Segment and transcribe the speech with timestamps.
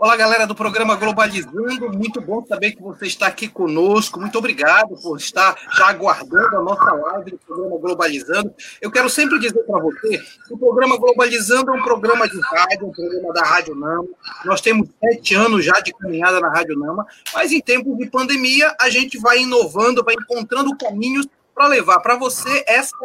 [0.00, 1.90] Olá, galera do programa Globalizando.
[1.92, 4.20] Muito bom saber que você está aqui conosco.
[4.20, 8.54] Muito obrigado por estar já aguardando a nossa live do programa Globalizando.
[8.80, 12.86] Eu quero sempre dizer para você que o programa Globalizando é um programa de rádio,
[12.86, 14.06] um programa da Rádio Nama.
[14.44, 17.04] Nós temos sete anos já de caminhada na Rádio Nama,
[17.34, 22.14] mas em tempos de pandemia a gente vai inovando, vai encontrando caminhos para levar para
[22.14, 22.96] você essa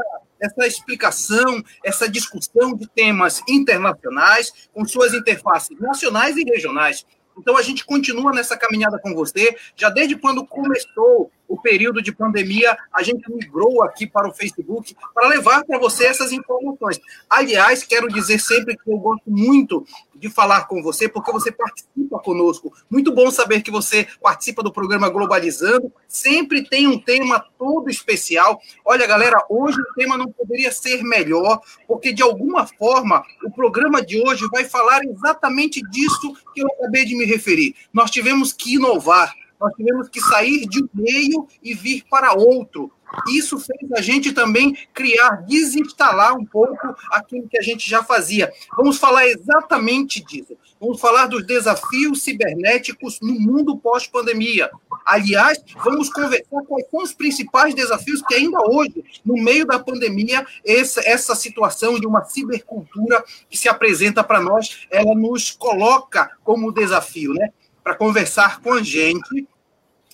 [0.44, 7.06] essa explicação, essa discussão de temas internacionais com suas interfaces nacionais e regionais.
[7.38, 9.56] Então, a gente continua nessa caminhada com você.
[9.76, 14.96] Já desde quando começou o período de pandemia, a gente migrou aqui para o Facebook
[15.14, 17.00] para levar para você essas informações.
[17.30, 22.18] Aliás, quero dizer sempre que eu gosto muito de falar com você, porque você participa
[22.20, 22.74] conosco.
[22.90, 25.92] Muito bom saber que você participa do programa Globalizando.
[26.08, 28.60] Sempre tem um tema todo especial.
[28.86, 34.02] Olha, galera, hoje o tema não poderia ser melhor, porque de alguma forma o programa
[34.02, 37.76] de hoje vai falar exatamente disso que eu acabei de me referir.
[37.92, 42.92] Nós tivemos que inovar, nós tivemos que sair de um meio e vir para outro.
[43.30, 48.52] Isso fez a gente também criar, desinstalar um pouco aquilo que a gente já fazia.
[48.76, 50.58] Vamos falar exatamente disso.
[50.80, 54.70] Vamos falar dos desafios cibernéticos no mundo pós-pandemia.
[55.06, 60.46] Aliás, vamos conversar quais são os principais desafios que ainda hoje, no meio da pandemia,
[60.66, 66.74] essa, essa situação de uma cibercultura que se apresenta para nós, ela nos coloca como
[66.74, 67.50] desafio, né?
[67.84, 69.48] Para conversar com a gente,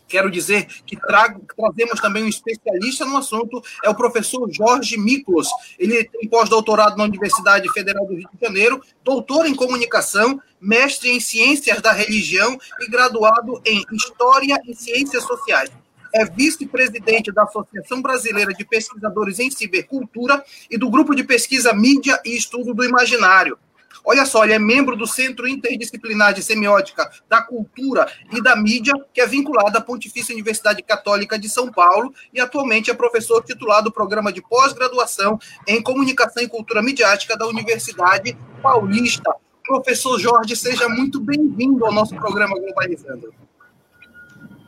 [0.10, 5.48] Quero dizer que trago, trazemos também um especialista no assunto, é o professor Jorge Miklos.
[5.78, 11.20] Ele tem pós-doutorado na Universidade Federal do Rio de Janeiro, doutor em comunicação, mestre em
[11.20, 15.70] ciências da religião e graduado em História e Ciências Sociais.
[16.12, 22.20] É vice-presidente da Associação Brasileira de Pesquisadores em Cibercultura e do Grupo de Pesquisa Mídia
[22.26, 23.60] e Estudo do Imaginário.
[24.06, 28.94] Olha só, ele é membro do Centro Interdisciplinar de Semiótica da Cultura e da Mídia,
[29.14, 33.84] que é vinculado à Pontifícia Universidade Católica de São Paulo e atualmente é professor titular
[33.84, 35.38] do programa de pós-graduação
[35.68, 39.34] em Comunicação e Cultura Midiática da Universidade Paulista.
[39.66, 43.34] Professor Jorge, seja muito bem-vindo ao nosso programa Globalizando.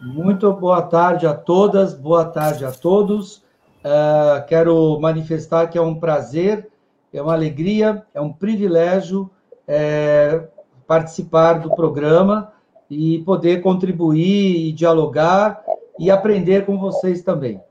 [0.01, 3.37] Muito boa tarde a todas, boa tarde a todos.
[3.83, 6.69] Uh, quero manifestar que é um prazer
[7.13, 9.29] é uma alegria, é um privilégio
[9.67, 10.47] é,
[10.87, 12.53] participar do programa
[12.89, 15.63] e poder contribuir e dialogar
[15.99, 17.61] e aprender com vocês também.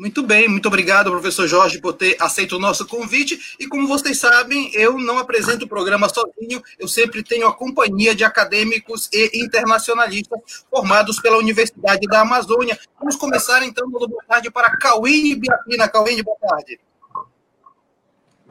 [0.00, 3.38] Muito bem, muito obrigado, professor Jorge, por ter aceito o nosso convite.
[3.60, 8.14] E como vocês sabem, eu não apresento o programa sozinho, eu sempre tenho a companhia
[8.14, 12.78] de acadêmicos e internacionalistas formados pela Universidade da Amazônia.
[12.98, 15.86] Vamos começar então, boa tarde para Cauine Biapina.
[15.86, 16.80] Cauine, boa tarde.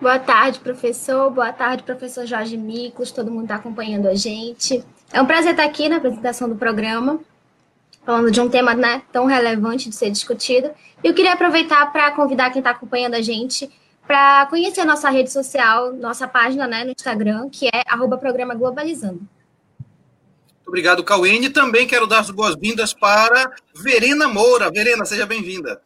[0.01, 1.29] Boa tarde, professor.
[1.29, 3.11] Boa tarde, professor Jorge Micos.
[3.11, 4.81] Todo mundo está acompanhando a gente.
[5.11, 7.19] É um prazer estar aqui na apresentação do programa,
[8.05, 10.71] falando de um tema né, tão relevante de ser discutido.
[11.03, 13.69] Eu queria aproveitar para convidar quem está acompanhando a gente
[14.07, 19.19] para conhecer nossa rede social, nossa página né, no Instagram, que é arroba programa Globalizando.
[20.65, 21.49] Obrigado, Cauene.
[21.49, 24.71] Também quero dar as boas-vindas para Verena Moura.
[24.71, 25.81] Verena, seja bem-vinda.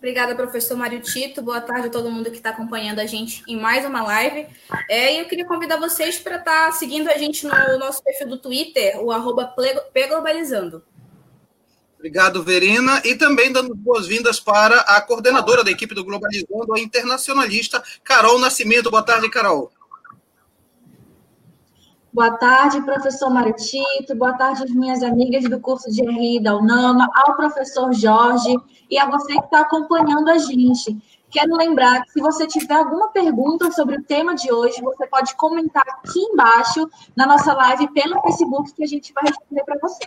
[0.00, 1.42] Obrigada, professor Mário Tito.
[1.42, 4.46] Boa tarde a todo mundo que está acompanhando a gente em mais uma live.
[4.88, 8.28] É, e eu queria convidar vocês para estar tá seguindo a gente no nosso perfil
[8.28, 9.54] do Twitter, o arroba
[9.92, 10.82] Peglobalizando.
[11.98, 13.02] Obrigado, Verena.
[13.04, 18.90] E também dando boas-vindas para a coordenadora da equipe do Globalizando, a internacionalista Carol Nascimento.
[18.90, 19.70] Boa tarde, Carol.
[22.12, 24.16] Boa tarde, professor Maritito.
[24.16, 28.56] Boa tarde, as minhas amigas do curso de RI da UNAMA, ao professor Jorge
[28.90, 30.98] e a você que está acompanhando a gente.
[31.30, 35.36] Quero lembrar que se você tiver alguma pergunta sobre o tema de hoje, você pode
[35.36, 40.04] comentar aqui embaixo na nossa live pelo Facebook que a gente vai responder para você.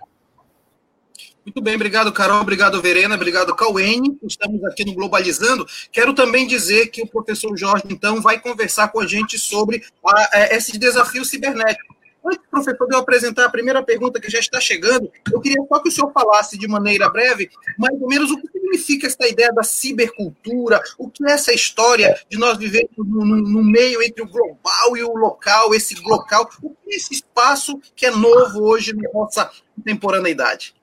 [1.45, 4.17] Muito bem, obrigado, Carol, obrigado, Verena, obrigado, Cauene.
[4.23, 5.65] Estamos aqui no Globalizando.
[5.91, 10.19] Quero também dizer que o professor Jorge, então, vai conversar com a gente sobre a,
[10.19, 11.92] a, é, esse desafio cibernético.
[12.25, 15.79] Antes, professor, de eu apresentar a primeira pergunta que já está chegando, eu queria só
[15.79, 19.51] que o senhor falasse de maneira breve, mais ou menos, o que significa essa ideia
[19.51, 24.29] da cibercultura, o que é essa história de nós vivermos no, no, meio entre o
[24.29, 28.95] global e o local, esse local, o que é esse espaço que é novo hoje
[28.95, 30.73] na nossa contemporaneidade?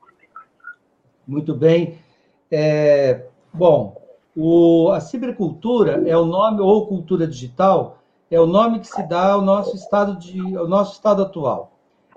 [1.27, 1.99] Muito bem.
[2.51, 3.23] É,
[3.53, 4.01] bom,
[4.37, 8.00] o, a cibercultura é o nome, ou cultura digital,
[8.31, 11.73] é o nome que se dá ao nosso estado, de, ao nosso estado atual.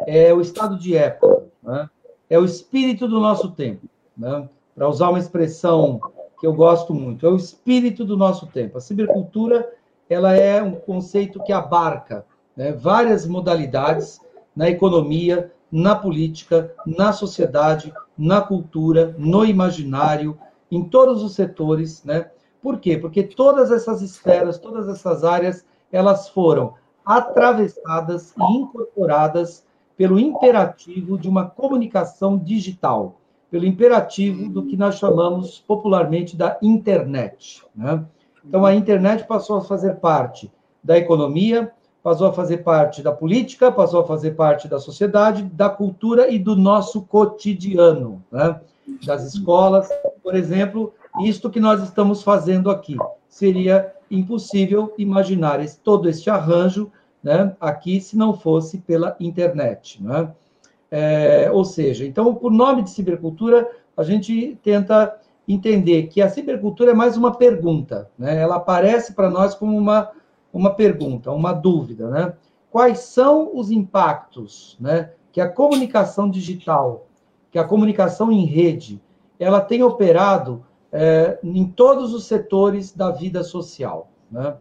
[0.06, 1.90] É o estado de época, né?
[2.30, 3.88] é o espírito do nosso tempo.
[4.16, 4.48] Né?
[4.76, 6.00] Para usar uma expressão
[6.40, 8.78] que eu gosto muito, é o espírito do nosso tempo.
[8.78, 9.68] A cibercultura
[10.10, 12.26] ela é um conceito que abarca
[12.56, 14.20] né, várias modalidades
[14.56, 20.38] na economia, na política, na sociedade, na cultura, no imaginário,
[20.70, 22.30] em todos os setores, né?
[22.62, 22.98] Por quê?
[22.98, 26.74] Porque todas essas esferas, todas essas áreas, elas foram
[27.06, 29.64] atravessadas e incorporadas
[29.96, 33.20] pelo imperativo de uma comunicação digital,
[33.52, 37.64] pelo imperativo do que nós chamamos popularmente da internet.
[37.76, 38.04] Né?
[38.44, 40.52] Então, a internet passou a fazer parte
[40.84, 45.70] da economia, passou a fazer parte da política, passou a fazer parte da sociedade, da
[45.70, 48.60] cultura e do nosso cotidiano, né?
[49.06, 49.88] das escolas.
[50.24, 50.92] Por exemplo,
[51.22, 52.98] isto que nós estamos fazendo aqui.
[53.30, 60.04] Seria impossível imaginar esse, todo este arranjo né, aqui se não fosse pela internet.
[60.04, 60.30] Né?
[60.92, 66.92] É, ou seja, então, por nome de cibercultura, a gente tenta entender que a cibercultura
[66.92, 68.10] é mais uma pergunta.
[68.18, 68.40] Né?
[68.40, 70.12] Ela aparece para nós como uma,
[70.52, 72.10] uma pergunta, uma dúvida.
[72.10, 72.34] Né?
[72.70, 77.08] Quais são os impactos né, que a comunicação digital,
[77.52, 79.02] que a comunicação em rede,
[79.40, 80.64] ela tem operado
[80.94, 84.12] é, em todos os setores da vida social.
[84.32, 84.56] Né?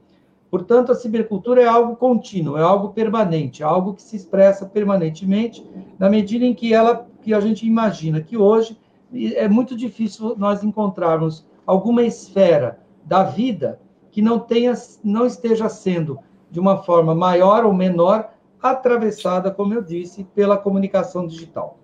[0.51, 5.65] Portanto, a cibercultura é algo contínuo, é algo permanente, é algo que se expressa permanentemente,
[5.99, 8.79] na medida em que ela, que a gente imagina que hoje
[9.15, 13.79] é muito difícil nós encontrarmos alguma esfera da vida
[14.11, 14.73] que não tenha,
[15.05, 16.19] não esteja sendo
[16.51, 18.31] de uma forma maior ou menor
[18.63, 21.79] atravessada, como eu disse, pela comunicação digital.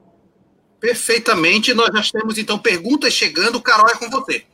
[0.81, 1.75] Perfeitamente.
[1.75, 3.61] Nós já temos então perguntas chegando.
[3.61, 4.45] Carol, é com você.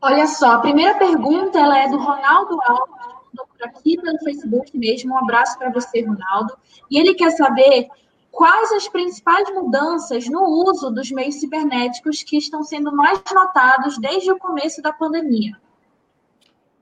[0.00, 5.14] Olha só, a primeira pergunta ela é do Ronaldo Alves, por aqui pelo Facebook mesmo.
[5.14, 6.56] Um abraço para você, Ronaldo.
[6.90, 7.88] E ele quer saber
[8.32, 14.32] quais as principais mudanças no uso dos meios cibernéticos que estão sendo mais notados desde
[14.32, 15.56] o começo da pandemia.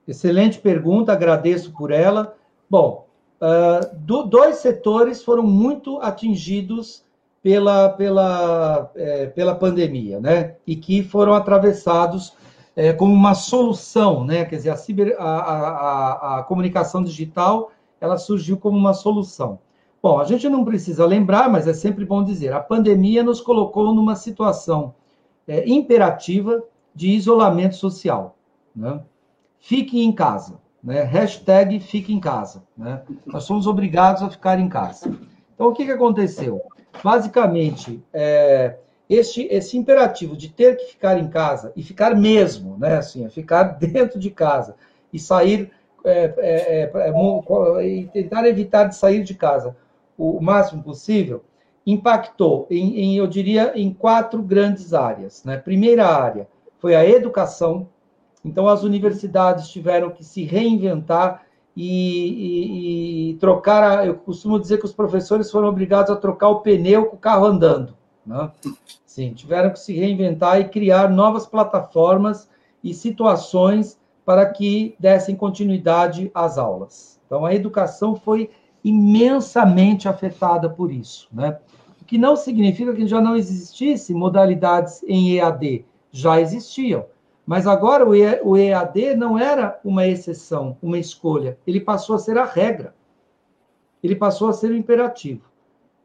[0.09, 2.37] Excelente pergunta, agradeço por ela.
[2.71, 3.07] Bom,
[3.41, 7.05] uh, do, dois setores foram muito atingidos
[7.43, 10.57] pela, pela, é, pela pandemia, né?
[10.67, 12.35] E que foram atravessados
[12.77, 14.45] é, como uma solução, né?
[14.45, 17.71] Quer dizer, a, ciber, a, a, a, comunicação digital
[18.01, 19.59] ela surgiu como uma solução.
[20.03, 23.95] Bom, a gente não precisa lembrar, mas é sempre bom dizer, a pandemia nos colocou
[23.95, 24.95] numa situação
[25.47, 26.63] é, imperativa
[26.95, 28.37] de isolamento social.
[28.75, 29.01] Né?
[29.59, 30.59] Fique em casa.
[30.83, 31.03] Né?
[31.03, 32.63] Hashtag fique em casa.
[32.77, 33.03] Né?
[33.27, 35.13] Nós somos obrigados a ficar em casa.
[35.55, 36.61] Então, o que, que aconteceu?
[37.03, 38.77] Basicamente, é,
[39.09, 43.29] este, esse imperativo de ter que ficar em casa e ficar mesmo, né, assim, é
[43.29, 44.75] ficar dentro de casa
[45.13, 45.71] e sair
[46.05, 49.77] é, é, é, é e tentar evitar de sair de casa
[50.17, 51.43] o máximo possível,
[51.87, 55.43] impactou em, em, eu diria, em quatro grandes áreas.
[55.45, 55.57] Né?
[55.57, 56.47] Primeira área
[56.79, 57.89] foi a educação.
[58.45, 61.43] Então, as universidades tiveram que se reinventar
[61.77, 63.99] e, e, e trocar.
[63.99, 67.19] A, eu costumo dizer que os professores foram obrigados a trocar o pneu com o
[67.19, 67.95] carro andando.
[68.25, 68.51] Né?
[69.05, 72.49] Sim, tiveram que se reinventar e criar novas plataformas
[72.83, 77.21] e situações para que dessem continuidade às aulas.
[77.27, 78.51] Então, a educação foi
[78.83, 81.59] imensamente afetada por isso, né?
[82.01, 87.05] O que não significa que já não existisse modalidades em EAD, já existiam.
[87.51, 92.45] Mas agora o EAD não era uma exceção, uma escolha, ele passou a ser a
[92.45, 92.95] regra.
[94.01, 95.43] Ele passou a ser o imperativo.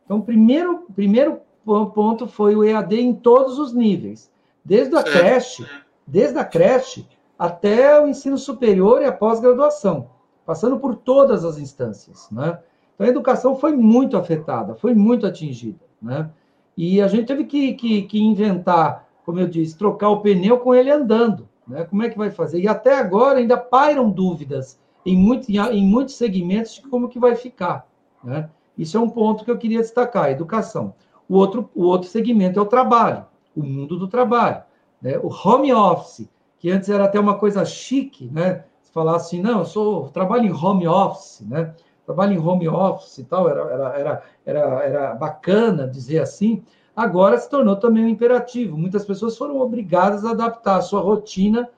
[0.04, 4.32] Então, primeiro, primeiro ponto foi o EAD em todos os níveis,
[4.64, 5.64] desde a creche,
[6.08, 10.10] desde a creche até o ensino superior e a pós-graduação,
[10.48, 12.58] passando por todas as instâncias, né?
[12.96, 16.28] Então a educação foi muito afetada, foi muito atingida, né?
[16.76, 20.74] E a gente teve que, que, que inventar, como eu disse, trocar o pneu com
[20.74, 21.84] ele andando, né?
[21.86, 22.60] Como é que vai fazer?
[22.62, 27.36] E até agora ainda pairam dúvidas em, muito, em muitos segmentos de como que vai
[27.36, 27.88] ficar,
[28.24, 28.50] né?
[28.78, 30.94] Isso é um ponto que eu queria destacar, a educação.
[31.28, 34.62] O outro, o outro segmento é o trabalho, o mundo do trabalho.
[35.02, 35.18] Né?
[35.18, 36.30] O home office,
[36.60, 38.66] que antes era até uma coisa chique, né?
[38.94, 41.74] Falar assim, não, eu sou, trabalho em home office, né?
[42.06, 46.64] Trabalho em home office e tal, era, era, era, era, era bacana dizer assim.
[46.96, 48.78] Agora se tornou também um imperativo.
[48.78, 51.70] Muitas pessoas foram obrigadas a adaptar a sua rotina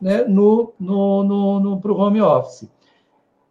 [0.00, 2.70] né, no, no, no, no para o home office.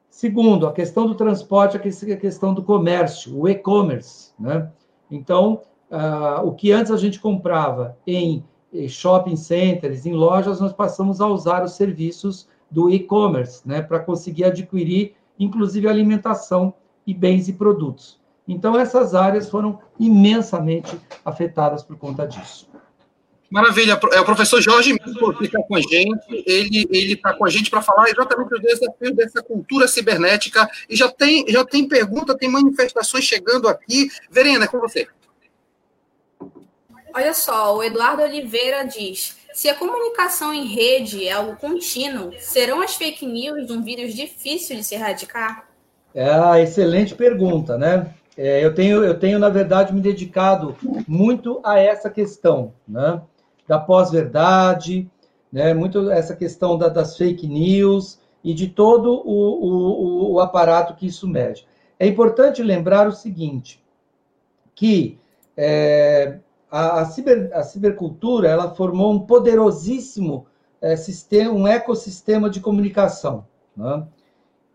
[0.09, 1.79] Segundo, a questão do transporte, a
[2.17, 4.33] questão do comércio, o e-commerce.
[4.39, 4.69] Né?
[5.09, 8.43] Então, uh, o que antes a gente comprava em
[8.87, 14.45] shopping centers, em lojas, nós passamos a usar os serviços do e-commerce, né, para conseguir
[14.45, 16.73] adquirir, inclusive, alimentação
[17.05, 18.20] e bens e produtos.
[18.51, 22.67] Então, essas áreas foram imensamente afetadas por conta disso.
[23.49, 23.97] Maravilha.
[24.11, 26.43] É o professor Jorge Mito que está com a gente.
[26.45, 30.69] Ele está com a gente para falar exatamente dos desafios dessa cultura cibernética.
[30.89, 34.09] E já tem, já tem pergunta, tem manifestações chegando aqui.
[34.29, 35.07] Verena, é com você.
[37.13, 42.81] Olha só, o Eduardo Oliveira diz: se a comunicação em rede é algo contínuo, serão
[42.81, 45.69] as fake news um vírus difícil de se erradicar?
[46.13, 48.13] É a excelente pergunta, né?
[48.37, 50.75] É, eu, tenho, eu tenho, na verdade, me dedicado
[51.07, 53.21] muito a essa questão, né?
[53.67, 55.09] Da pós-verdade,
[55.51, 55.73] né?
[55.73, 61.07] Muito essa questão da, das fake news e de todo o, o, o aparato que
[61.07, 61.67] isso mede.
[61.99, 63.83] É importante lembrar o seguinte,
[64.73, 65.19] que
[65.55, 66.39] é,
[66.71, 70.47] a, a, ciber, a cibercultura ela formou um poderosíssimo
[70.81, 73.45] é, sistema, um ecossistema de comunicação.
[73.75, 74.03] Né?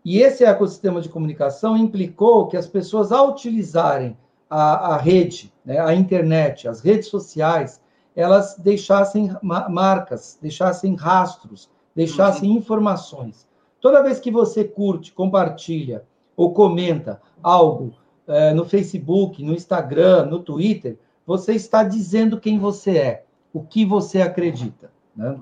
[0.09, 4.15] E esse ecossistema de comunicação implicou que as pessoas, ao utilizarem
[4.49, 7.81] a, a rede, né, a internet, as redes sociais,
[8.15, 12.55] elas deixassem marcas, deixassem rastros, deixassem uhum.
[12.55, 13.45] informações.
[13.81, 16.05] Toda vez que você curte, compartilha
[16.37, 17.93] ou comenta algo
[18.27, 23.83] é, no Facebook, no Instagram, no Twitter, você está dizendo quem você é, o que
[23.83, 24.89] você acredita.
[25.13, 25.37] Né?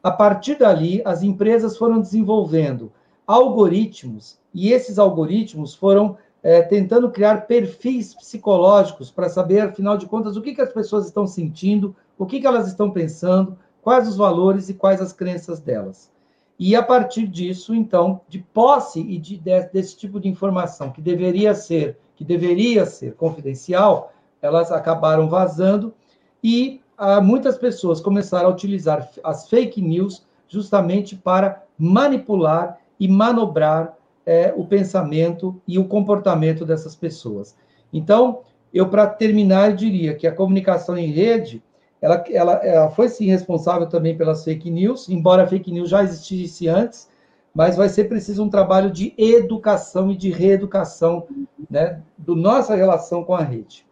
[0.00, 2.92] A partir dali, as empresas foram desenvolvendo
[3.26, 10.36] algoritmos, e esses algoritmos foram é, tentando criar perfis psicológicos para saber, afinal de contas,
[10.36, 14.16] o que, que as pessoas estão sentindo, o que, que elas estão pensando, quais os
[14.16, 16.10] valores e quais as crenças delas.
[16.58, 19.36] E a partir disso, então, de posse e de,
[19.72, 25.94] desse tipo de informação que deveria ser, que deveria ser confidencial, elas acabaram vazando
[26.42, 33.96] e ah, muitas pessoas começaram a utilizar as fake news justamente para manipular e manobrar
[34.24, 37.56] é, o pensamento e o comportamento dessas pessoas.
[37.92, 38.42] Então,
[38.72, 41.60] eu, para terminar, eu diria que a comunicação em rede,
[42.00, 46.04] ela, ela, ela foi sim responsável também pelas fake news, embora a fake news já
[46.04, 47.10] existisse antes,
[47.52, 51.26] mas vai ser preciso um trabalho de educação e de reeducação
[51.68, 53.84] né, do nossa relação com a rede.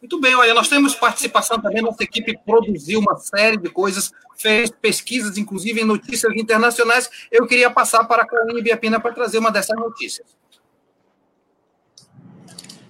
[0.00, 4.70] Muito bem, olha, nós temos participação também, nossa equipe produziu uma série de coisas, fez
[4.70, 7.10] pesquisas, inclusive em notícias internacionais.
[7.30, 10.26] Eu queria passar para a Caroline Biapina para trazer uma dessas notícias.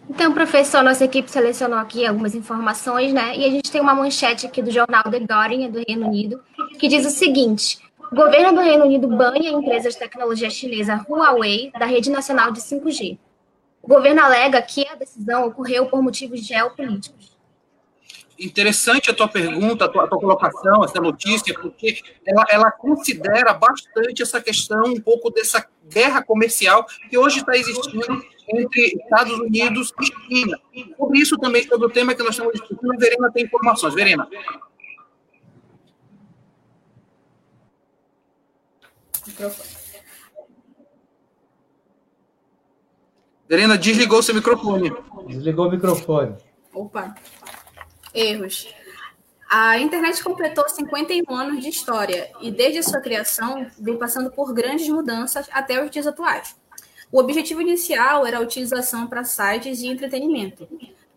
[0.08, 3.34] Então, professor, nossa equipe selecionou aqui algumas informações, né?
[3.36, 6.42] E a gente tem uma manchete aqui do jornal The Guardian, do Reino Unido,
[6.78, 7.78] que diz o seguinte:
[8.10, 12.50] o governo do Reino Unido banha a empresa de tecnologia chinesa Huawei da rede nacional
[12.50, 13.18] de 5G.
[13.82, 17.32] O governo alega que a decisão ocorreu por motivos geopolíticos.
[18.38, 23.52] Interessante a tua pergunta, a tua, a tua colocação, essa notícia, porque ela, ela, considera
[23.52, 29.92] bastante essa questão, um pouco dessa guerra comercial que hoje está existindo entre Estados Unidos
[30.00, 30.58] e China.
[30.96, 33.94] Sobre isso também, sobre o tema que nós estamos discutindo, a Verena tem informações.
[33.94, 34.28] Verena.
[39.26, 39.81] Microfone.
[43.52, 44.90] Verena, desligou seu microfone.
[45.26, 46.34] Desligou o microfone.
[46.72, 47.14] Opa.
[48.14, 48.66] Erros.
[49.46, 54.54] A internet completou 51 anos de história e, desde a sua criação, vem passando por
[54.54, 56.56] grandes mudanças até os dias atuais.
[57.12, 60.66] O objetivo inicial era a utilização para sites e entretenimento,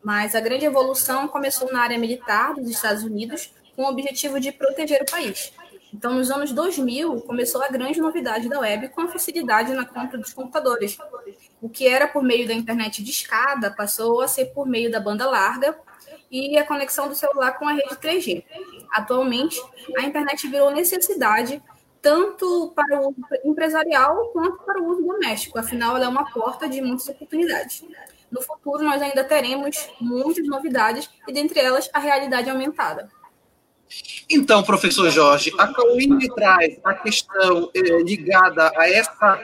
[0.04, 4.51] mas a grande evolução começou na área militar dos Estados Unidos com o objetivo de
[4.51, 5.54] proteger o país.
[5.94, 10.18] Então, nos anos 2000, começou a grande novidade da web com a facilidade na compra
[10.18, 10.98] dos computadores.
[11.62, 15.00] O que era por meio da internet de escada passou a ser por meio da
[15.00, 15.78] banda larga
[16.30, 18.44] e a conexão do celular com a rede 3G.
[18.92, 19.62] Atualmente,
[19.98, 21.62] a internet virou necessidade
[22.02, 26.70] tanto para o uso empresarial quanto para o uso doméstico, afinal, ela é uma porta
[26.70, 27.84] de muitas oportunidades.
[28.30, 33.10] No futuro, nós ainda teremos muitas novidades e, dentre elas, a realidade aumentada.
[34.30, 39.39] Então, professor Jorge, a Cauine traz a questão eh, ligada a essa,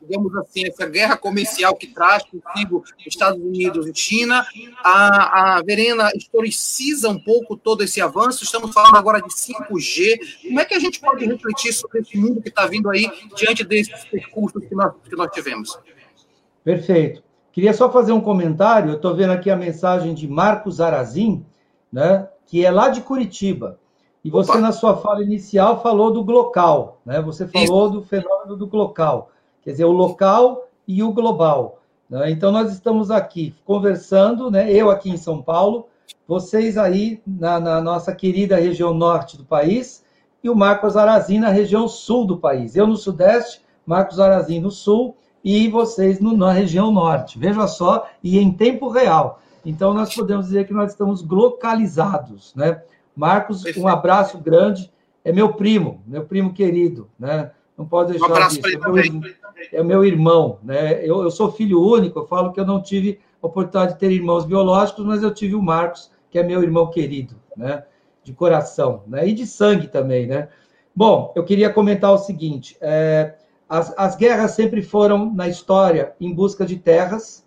[0.00, 4.46] digamos assim, essa guerra comercial que traz consigo Estados Unidos e China.
[4.84, 8.44] A, a Verena historiciza um pouco todo esse avanço.
[8.44, 10.18] Estamos falando agora de 5G.
[10.42, 13.64] Como é que a gente pode refletir sobre esse mundo que está vindo aí diante
[13.64, 15.76] desses percursos que nós, que nós tivemos?
[16.62, 17.22] Perfeito.
[17.52, 18.94] Queria só fazer um comentário.
[18.94, 21.44] Estou vendo aqui a mensagem de Marcos Arazim,
[21.92, 23.79] né, que é lá de Curitiba.
[24.24, 24.60] E você, Opa.
[24.60, 27.20] na sua fala inicial, falou do local, né?
[27.22, 27.94] Você falou Isso.
[27.94, 29.30] do fenômeno do local,
[29.62, 31.80] quer dizer, o local e o global.
[32.08, 32.30] Né?
[32.30, 34.70] Então, nós estamos aqui conversando, né?
[34.70, 35.86] Eu aqui em São Paulo,
[36.26, 40.04] vocês aí na, na nossa querida região norte do país
[40.42, 42.76] e o Marcos Arazin na região sul do país.
[42.76, 47.38] Eu no sudeste, Marcos Arazin no sul e vocês no, na região norte.
[47.38, 49.40] Veja só, e em tempo real.
[49.64, 52.82] Então, nós podemos dizer que nós estamos localizados, né?
[53.14, 54.90] Marcos, um abraço grande.
[55.24, 57.50] É meu primo, meu primo querido, né?
[57.76, 58.76] Não pode deixar um abraço disso.
[58.76, 59.34] É meu,
[59.72, 61.04] é meu irmão, né?
[61.04, 64.10] Eu, eu sou filho único, eu falo que eu não tive a oportunidade de ter
[64.10, 67.84] irmãos biológicos, mas eu tive o Marcos, que é meu irmão querido, né?
[68.22, 69.26] De coração, né?
[69.26, 70.48] E de sangue também, né?
[70.94, 73.34] Bom, eu queria comentar o seguinte: é,
[73.68, 77.46] as, as guerras sempre foram na história em busca de terras,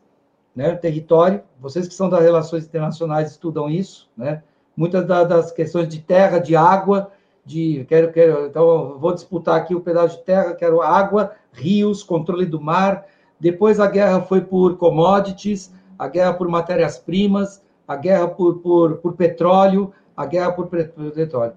[0.55, 0.75] né?
[0.75, 1.43] Território.
[1.59, 4.43] Vocês que são das relações internacionais estudam isso, né?
[4.75, 7.11] Muitas das questões de terra, de água,
[7.45, 12.01] de quero, quero, então vou disputar aqui o um pedaço de terra, quero água, rios,
[12.03, 13.05] controle do mar.
[13.39, 19.13] Depois a guerra foi por commodities, a guerra por matérias-primas, a guerra por, por, por
[19.13, 21.53] petróleo, a guerra por petróleo.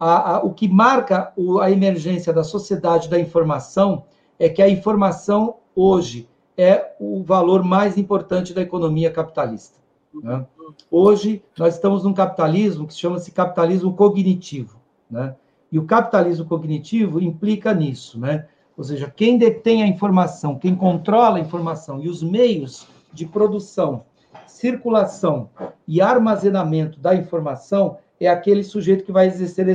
[0.00, 4.04] A, a, o que marca o, a emergência da sociedade da informação
[4.38, 9.81] é que a informação hoje é o valor mais importante da economia capitalista.
[10.22, 10.44] Né?
[10.90, 14.80] Hoje, nós estamos num capitalismo que chama-se capitalismo cognitivo.
[15.10, 15.34] Né?
[15.70, 18.18] E o capitalismo cognitivo implica nisso.
[18.18, 18.46] Né?
[18.76, 24.04] Ou seja, quem detém a informação, quem controla a informação e os meios de produção,
[24.46, 25.50] circulação
[25.86, 29.66] e armazenamento da informação é aquele sujeito que vai exercer,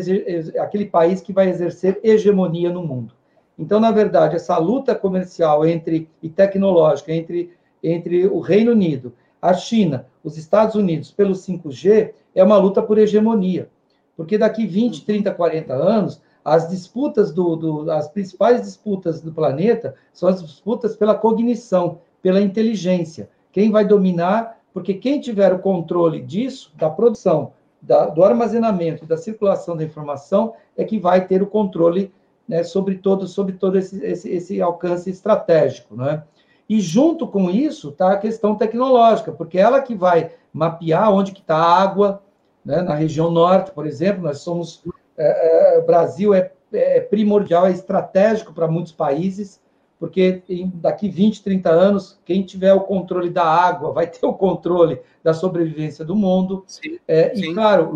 [0.60, 3.13] aquele país que vai exercer hegemonia no mundo.
[3.60, 7.53] Então, na verdade, essa luta comercial entre e tecnológica entre,
[7.84, 12.98] entre o Reino Unido, a China, os Estados Unidos pelo 5G é uma luta por
[12.98, 13.70] hegemonia.
[14.15, 19.96] Porque daqui 20, 30, 40 anos, as disputas do, do, as principais disputas do planeta
[20.13, 23.29] são as disputas pela cognição, pela inteligência.
[23.51, 24.60] Quem vai dominar?
[24.74, 30.53] Porque quem tiver o controle disso, da produção, da, do armazenamento da circulação da informação,
[30.75, 32.12] é que vai ter o controle
[32.48, 35.96] né, sobre todo, sobre todo esse, esse, esse alcance estratégico.
[35.96, 36.24] Né?
[36.69, 41.39] E junto com isso está a questão tecnológica, porque ela que vai mapear onde que
[41.39, 42.21] está a água,
[42.63, 42.81] né?
[42.81, 44.83] na região norte, por exemplo, nós somos,
[45.17, 49.62] é, é, o Brasil é, é primordial, é estratégico para muitos países,
[50.00, 50.43] porque
[50.75, 55.34] daqui 20, 30 anos, quem tiver o controle da água vai ter o controle da
[55.34, 56.63] sobrevivência do mundo.
[56.67, 57.51] Sim, é, sim.
[57.51, 57.91] E, claro,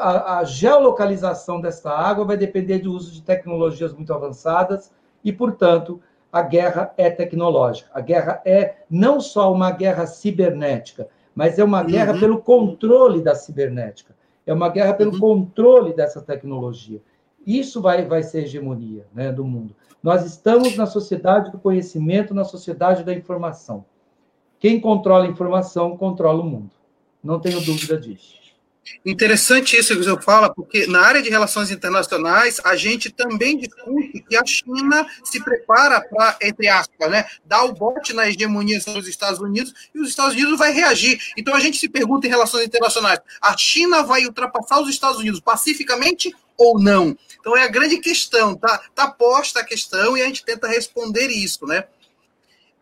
[0.00, 4.92] a, a, geolocalização dessa água vai depender do uso de tecnologias muito avançadas
[5.24, 6.00] e, portanto,
[6.34, 7.88] a guerra é tecnológica.
[7.94, 11.86] A guerra é não só uma guerra cibernética, mas é uma uhum.
[11.86, 14.16] guerra pelo controle da cibernética.
[14.44, 15.20] É uma guerra pelo uhum.
[15.20, 17.00] controle dessa tecnologia.
[17.46, 19.76] Isso vai, vai ser hegemonia né, do mundo.
[20.02, 23.84] Nós estamos na sociedade do conhecimento, na sociedade da informação.
[24.58, 26.72] Quem controla a informação controla o mundo.
[27.22, 28.43] Não tenho dúvida disso.
[29.04, 34.20] Interessante isso que você fala, porque na área de relações internacionais, a gente também discute
[34.28, 39.00] que a China se prepara para, entre aspas, né, dar o bote na hegemonia sobre
[39.00, 41.18] os Estados Unidos e os Estados Unidos vai reagir.
[41.36, 45.40] Então a gente se pergunta em relações internacionais: a China vai ultrapassar os Estados Unidos
[45.40, 47.16] pacificamente ou não?
[47.40, 51.28] Então é a grande questão, tá, tá posta a questão e a gente tenta responder
[51.28, 51.84] isso, né?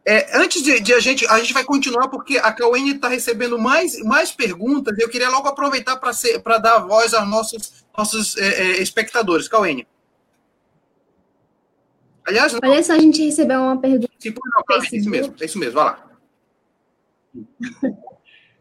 [0.04, 3.56] É, antes de, de, a gente, a gente vai continuar porque a Cauene está recebendo
[3.58, 4.98] mais, mais perguntas.
[4.98, 9.46] Eu queria logo aproveitar para dar voz aos nossos, nossos é, é, espectadores.
[9.46, 9.86] Cauene.
[12.26, 12.60] Aliás, não...
[12.64, 14.12] olha só, a gente recebeu uma pergunta.
[14.18, 16.10] Sim, não, é isso mesmo, é isso mesmo, vai lá.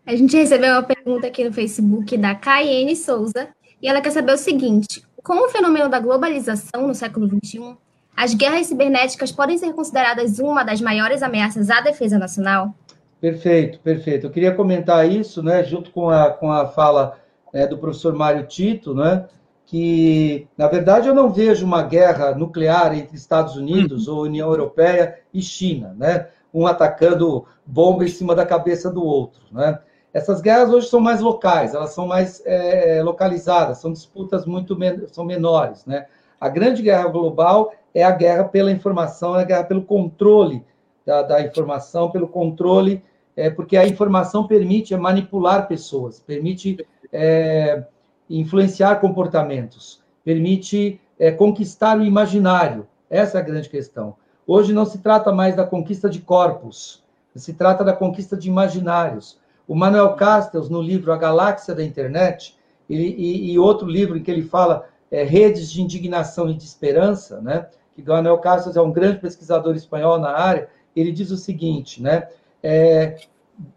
[0.03, 3.49] A gente recebeu uma pergunta aqui no Facebook da Caiane Souza
[3.79, 7.77] e ela quer saber o seguinte: com o fenômeno da globalização no século XXI,
[8.15, 12.73] as guerras cibernéticas podem ser consideradas uma das maiores ameaças à defesa nacional?
[13.19, 14.25] Perfeito, perfeito.
[14.25, 17.19] Eu queria comentar isso, né, junto com a, com a fala
[17.53, 19.27] né, do professor Mário Tito, né,
[19.65, 25.19] que, na verdade, eu não vejo uma guerra nuclear entre Estados Unidos ou União Europeia
[25.31, 29.79] e China, né, um atacando bomba em cima da cabeça do outro, né.
[30.13, 35.07] Essas guerras hoje são mais locais, elas são mais é, localizadas, são disputas muito men
[35.07, 36.07] são menores, né.
[36.39, 40.63] A grande guerra global é a guerra pela informação, é a guerra pelo controle
[41.05, 43.03] da, da informação, pelo controle,
[43.35, 47.83] é, porque a informação permite manipular pessoas, permite é,
[48.29, 52.87] influenciar comportamentos, permite é, conquistar o imaginário.
[53.09, 54.15] Essa é a grande questão.
[54.47, 57.03] Hoje não se trata mais da conquista de corpos,
[57.35, 59.39] se trata da conquista de imaginários.
[59.67, 62.57] O Manuel Castells, no livro A Galáxia da Internet,
[62.89, 66.63] ele, e, e, outro livro em que ele fala é, Redes de Indignação e de
[66.63, 67.67] Esperança, né?
[67.95, 72.27] Que Daniel Castro é um grande pesquisador espanhol na área, ele diz o seguinte, né?
[72.63, 73.17] É,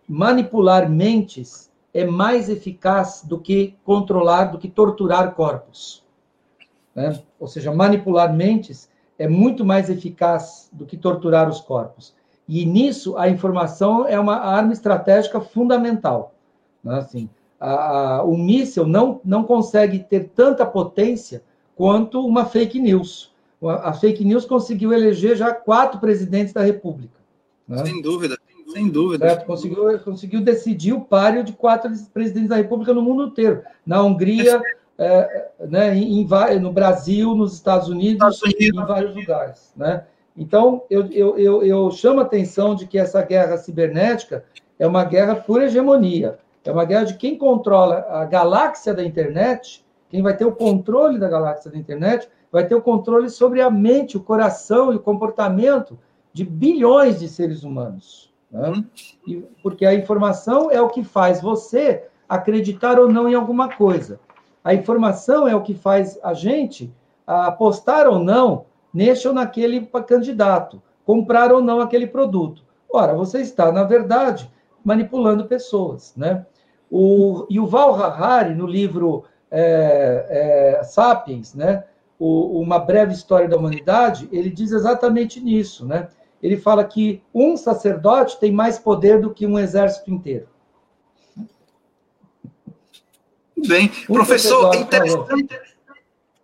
[0.08, 6.02] manipular mentes é mais eficaz do que controlar, do que torturar corpos.
[6.94, 7.20] Né?
[7.38, 12.14] Ou seja, manipular mentes é muito mais eficaz do que torturar os corpos.
[12.48, 16.34] E nisso a informação é uma arma estratégica fundamental.
[16.82, 16.96] Né?
[16.98, 21.42] Assim, a, a, o míssil não, não consegue ter tanta potência
[21.76, 23.32] quanto uma fake news.
[23.68, 27.18] A, fake news conseguiu eleger já quatro presidentes da República.
[27.66, 27.84] Né?
[27.84, 28.36] Sem dúvida,
[28.72, 29.28] sem dúvida.
[29.28, 29.46] Certo?
[29.46, 33.62] Conseguiu, conseguiu decidir o páreo de quatro presidentes da República no mundo inteiro.
[33.86, 34.60] Na Hungria,
[34.98, 36.26] é, né, em,
[36.60, 38.82] no Brasil, nos Estados Unidos, Estados Unidos.
[38.82, 39.72] em vários lugares.
[39.76, 40.04] Né?
[40.36, 44.44] Então, eu, eu, eu, eu chamo a atenção de que essa guerra cibernética
[44.78, 46.38] é uma guerra por hegemonia.
[46.64, 51.18] É uma guerra de quem controla a galáxia da internet, quem vai ter o controle
[51.18, 55.00] da galáxia da internet, vai ter o controle sobre a mente, o coração e o
[55.00, 55.98] comportamento
[56.32, 58.32] de bilhões de seres humanos.
[58.48, 58.68] Né?
[58.68, 58.84] Uhum.
[59.26, 64.20] E, porque a informação é o que faz você acreditar ou não em alguma coisa.
[64.62, 66.94] A informação é o que faz a gente
[67.26, 72.62] apostar ou não neste ou naquele candidato, comprar ou não aquele produto.
[72.88, 74.48] Ora, você está, na verdade,
[74.84, 76.46] manipulando pessoas, né?
[76.88, 81.82] O Yuval Harari, no livro é, é, Sapiens, né?
[82.18, 86.08] O, uma breve história da humanidade, ele diz exatamente nisso, né?
[86.42, 90.48] Ele fala que um sacerdote tem mais poder do que um exército inteiro.
[93.66, 95.73] Bem, um professor, interessante, é,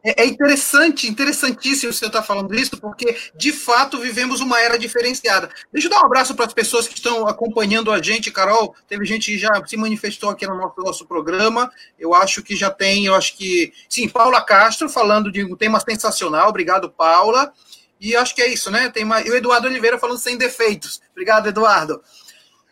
[0.03, 5.51] é interessante, interessantíssimo você estar falando isso, porque de fato vivemos uma era diferenciada.
[5.71, 8.75] Deixa eu dar um abraço para as pessoas que estão acompanhando a gente, Carol.
[8.89, 11.71] Teve gente que já se manifestou aqui no nosso, nosso programa.
[11.99, 13.73] Eu acho que já tem, eu acho que.
[13.89, 16.49] Sim, Paula Castro falando de um tema sensacional.
[16.49, 17.53] Obrigado, Paula.
[18.01, 18.89] E acho que é isso, né?
[18.89, 21.03] Tem mais, e o Eduardo Oliveira falando sem defeitos.
[21.13, 22.01] Obrigado, Eduardo.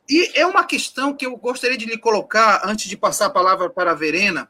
[0.08, 3.68] E é uma questão que eu gostaria de lhe colocar antes de passar a palavra
[3.68, 4.48] para a Verena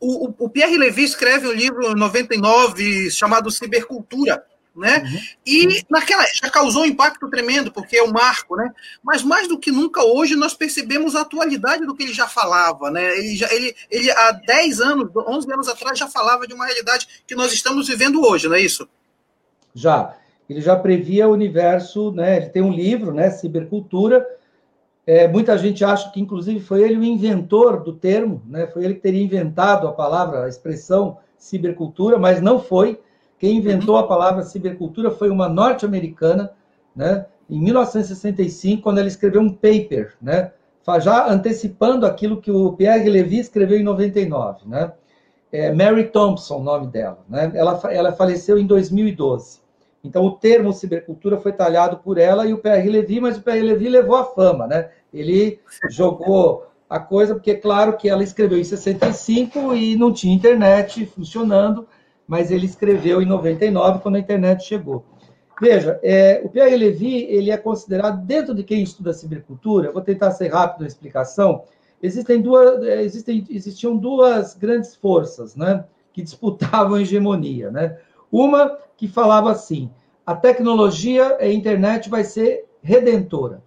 [0.00, 4.42] o, o, Pierre Levy escreve um livro 99 chamado Cibercultura,
[4.74, 5.02] né?
[5.04, 5.20] Uhum.
[5.46, 8.72] E naquela já causou um impacto tremendo, porque é um marco, né?
[9.02, 12.90] Mas mais do que nunca hoje nós percebemos a atualidade do que ele já falava,
[12.90, 13.18] né?
[13.18, 17.06] Ele, já, ele, ele há 10 anos, 11 anos atrás já falava de uma realidade
[17.26, 18.88] que nós estamos vivendo hoje, não é isso?
[19.74, 20.16] Já.
[20.48, 22.38] Ele já previa o universo, né?
[22.38, 23.30] Ele tem um livro, né?
[23.30, 24.26] Cibercultura,
[25.06, 28.66] é, muita gente acha que, inclusive, foi ele o inventor do termo, né?
[28.66, 33.00] foi ele que teria inventado a palavra, a expressão cibercultura, mas não foi.
[33.38, 36.52] Quem inventou a palavra cibercultura foi uma norte-americana,
[36.94, 37.26] né?
[37.48, 40.52] em 1965, quando ela escreveu um paper, né?
[41.00, 44.68] já antecipando aquilo que o Pierre Levy escreveu em 99.
[44.68, 44.92] Né?
[45.52, 47.18] É Mary Thompson, o nome dela.
[47.28, 47.50] Né?
[47.54, 49.59] Ela, ela faleceu em 2012.
[50.02, 53.62] Então, o termo cibercultura foi talhado por ela e o Pierre Levy, mas o Pierre
[53.62, 54.90] Levy levou a fama, né?
[55.12, 55.60] Ele
[55.90, 61.06] jogou a coisa, porque é claro que ela escreveu em 65 e não tinha internet
[61.06, 61.86] funcionando,
[62.26, 65.04] mas ele escreveu em 99, quando a internet chegou.
[65.60, 70.30] Veja, é, o Pierre Levy, ele é considerado, dentro de quem estuda cibercultura, vou tentar
[70.30, 71.64] ser rápido na explicação,
[72.02, 75.84] existem duas, é, existem, existiam duas grandes forças, né,
[76.14, 77.98] que disputavam a hegemonia, né?
[78.30, 79.90] Uma que falava assim:
[80.24, 83.62] a tecnologia, a internet vai ser redentora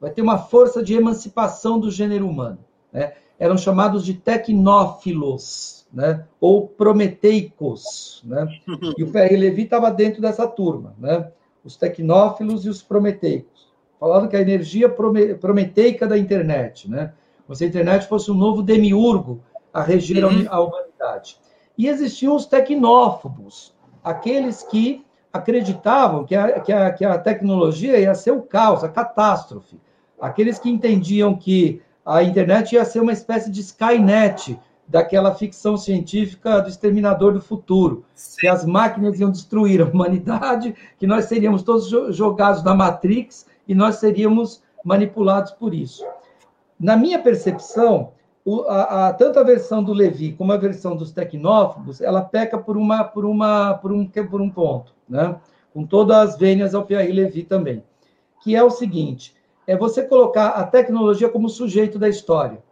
[0.00, 2.58] vai ter uma força de emancipação do gênero humano.
[2.92, 3.12] Né?
[3.38, 6.24] Eram chamados de tecnófilos, né?
[6.40, 8.22] ou prometeicos.
[8.24, 8.46] Né?
[8.96, 11.30] E o Pierre Levy estava dentro dessa turma, né?
[11.64, 13.68] os tecnófilos e os prometeicos.
[13.98, 17.12] Falavam que a energia prometeica da internet, né?
[17.46, 19.40] como se a internet fosse um novo demiurgo
[19.72, 20.46] a reger uhum.
[20.48, 21.38] a humanidade.
[21.76, 28.14] E existiam os tecnófobos, aqueles que acreditavam que a, que, a, que a tecnologia ia
[28.14, 29.78] ser o caos, a catástrofe.
[30.20, 34.58] Aqueles que entendiam que a internet ia ser uma espécie de Skynet,
[34.88, 38.40] daquela ficção científica do exterminador do futuro, Sim.
[38.40, 43.74] que as máquinas iam destruir a humanidade, que nós seríamos todos jogados na Matrix e
[43.74, 46.04] nós seríamos manipulados por isso.
[46.80, 48.12] Na minha percepção,
[48.48, 52.56] o, a, a, tanto a versão do Levi como a versão dos tecnófobos, ela peca
[52.56, 55.36] por uma por uma por um por um ponto, né?
[55.70, 57.84] Com todas as vênias ao Pierre Levi também,
[58.40, 62.62] que é o seguinte: é você colocar a tecnologia como sujeito da história.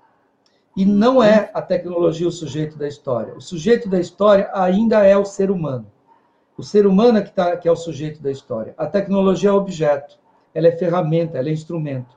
[0.75, 3.35] E não é a tecnologia o sujeito da história.
[3.35, 5.87] O sujeito da história ainda é o ser humano.
[6.57, 8.75] O ser humano é que, tá, que é o sujeito da história.
[8.79, 10.19] A tecnologia é objeto,
[10.55, 12.17] ela é ferramenta, ela é instrumento.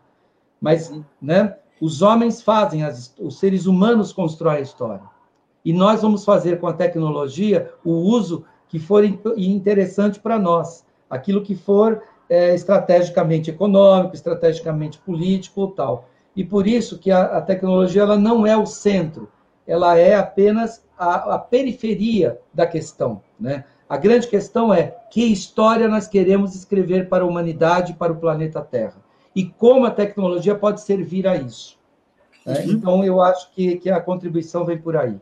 [0.61, 5.01] Mas, né, os homens fazem, as, os seres humanos constroem a história.
[5.63, 11.41] E nós vamos fazer com a tecnologia o uso que for interessante para nós, aquilo
[11.41, 16.07] que for é, estrategicamente econômico, estrategicamente político ou tal.
[16.35, 19.29] E por isso que a, a tecnologia ela não é o centro,
[19.65, 23.21] ela é apenas a, a periferia da questão.
[23.39, 23.63] Né?
[23.87, 28.61] A grande questão é que história nós queremos escrever para a humanidade, para o planeta
[28.61, 31.77] Terra e como a tecnologia pode servir a isso.
[32.45, 32.61] Né?
[32.61, 32.71] Uhum.
[32.71, 35.17] Então, eu acho que, que a contribuição vem por aí.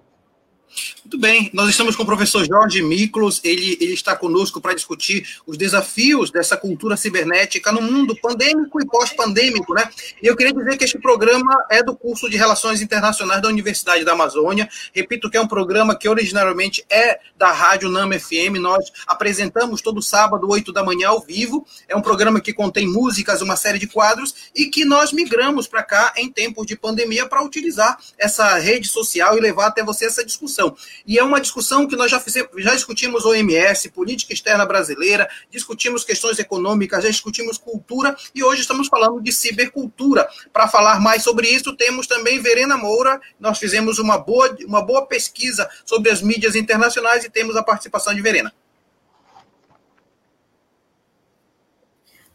[1.04, 5.26] Muito bem, nós estamos com o professor Jorge Miklos, ele, ele está conosco para discutir
[5.48, 9.90] os desafios dessa cultura cibernética no mundo pandêmico e pós-pandêmico, né?
[10.22, 14.04] E eu queria dizer que este programa é do curso de Relações Internacionais da Universidade
[14.04, 14.68] da Amazônia.
[14.94, 18.60] Repito que é um programa que originalmente é da Rádio NAM FM.
[18.60, 21.66] Nós apresentamos todo sábado, 8 da manhã, ao vivo.
[21.88, 25.84] É um programa que contém músicas, uma série de quadros, e que nós migramos para
[25.84, 30.26] cá em tempos de pandemia para utilizar essa rede social e levar até você essa
[30.26, 30.57] discussão.
[31.06, 36.04] E é uma discussão que nós já fizemos, já discutimos OMS, política externa brasileira, discutimos
[36.04, 40.28] questões econômicas, já discutimos cultura e hoje estamos falando de cibercultura.
[40.52, 43.20] Para falar mais sobre isso, temos também Verena Moura.
[43.40, 48.14] Nós fizemos uma boa, uma boa pesquisa sobre as mídias internacionais e temos a participação
[48.14, 48.54] de Verena.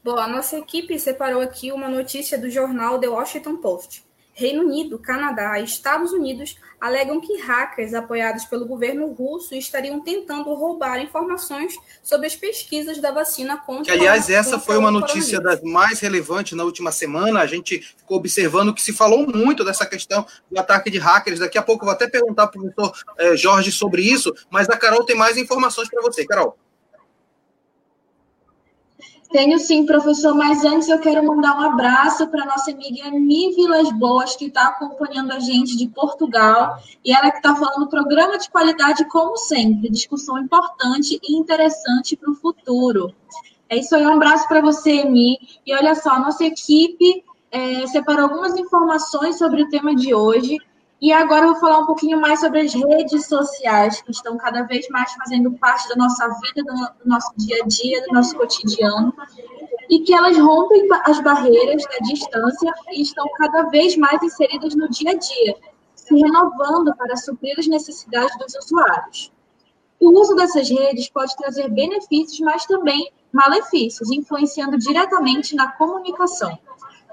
[0.04, 4.04] Bom, a nossa equipe separou aqui uma notícia do jornal The Washington Post.
[4.34, 10.52] Reino Unido, Canadá e Estados Unidos alegam que hackers apoiados pelo governo russo estariam tentando
[10.54, 13.84] roubar informações sobre as pesquisas da vacina contra.
[13.84, 17.40] Que, aliás, essa foi uma notícia das mais relevantes na última semana.
[17.40, 21.38] A gente ficou observando que se falou muito dessa questão do ataque de hackers.
[21.38, 24.68] Daqui a pouco eu vou até perguntar para o professor eh, Jorge sobre isso, mas
[24.68, 26.26] a Carol tem mais informações para você.
[26.26, 26.56] Carol.
[29.32, 33.90] Tenho sim, professor, mas antes eu quero mandar um abraço para nossa amiga Mi Vilas
[33.92, 38.50] Boas, que está acompanhando a gente de Portugal, e ela que está falando programa de
[38.50, 43.14] qualidade, como sempre, discussão importante e interessante para o futuro.
[43.70, 45.38] É isso aí, um abraço para você, Mi.
[45.66, 50.58] E olha só, a nossa equipe é, separou algumas informações sobre o tema de hoje.
[51.02, 54.62] E agora eu vou falar um pouquinho mais sobre as redes sociais, que estão cada
[54.62, 59.12] vez mais fazendo parte da nossa vida, do nosso dia a dia, do nosso cotidiano,
[59.90, 64.88] e que elas rompem as barreiras da distância e estão cada vez mais inseridas no
[64.88, 65.56] dia a dia,
[65.96, 69.32] se renovando para suprir as necessidades dos usuários.
[69.98, 76.56] O uso dessas redes pode trazer benefícios, mas também malefícios, influenciando diretamente na comunicação.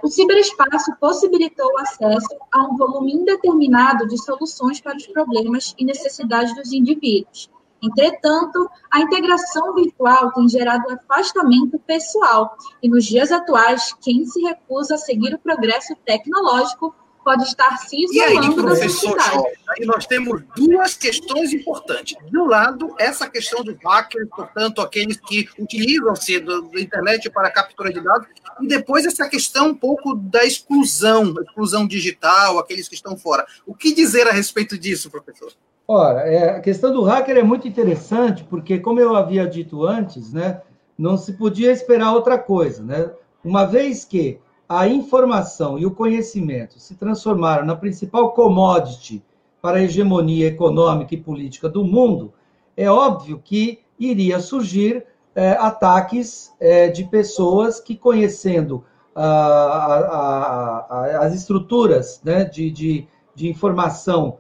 [0.02, 5.84] O ciberespaço possibilitou o acesso a um volume indeterminado de soluções para os problemas e
[5.84, 7.50] necessidades dos indivíduos.
[7.82, 14.96] Entretanto, a integração virtual tem gerado afastamento pessoal, e nos dias atuais, quem se recusa
[14.96, 19.18] a seguir o progresso tecnológico pode estar se isolando e aí, professor
[19.70, 22.18] aí nós temos duas questões importantes.
[22.30, 27.92] De um lado, essa questão dos hackers, portanto, aqueles que utilizam-se da internet para captura
[27.92, 28.28] de dados,
[28.62, 33.46] e depois essa questão um pouco da exclusão, exclusão digital, aqueles que estão fora.
[33.66, 35.52] O que dizer a respeito disso, professor?
[35.88, 40.32] Ora, é, a questão do hacker é muito interessante, porque, como eu havia dito antes,
[40.32, 40.62] né,
[40.98, 42.84] não se podia esperar outra coisa.
[42.84, 43.10] Né?
[43.44, 49.24] Uma vez que a informação e o conhecimento se transformaram na principal commodity
[49.60, 52.32] para a hegemonia econômica e política do mundo,
[52.78, 61.26] é óbvio que iria surgir é, ataques é, de pessoas que, conhecendo a, a, a,
[61.26, 64.38] as estruturas né, de, de, de informação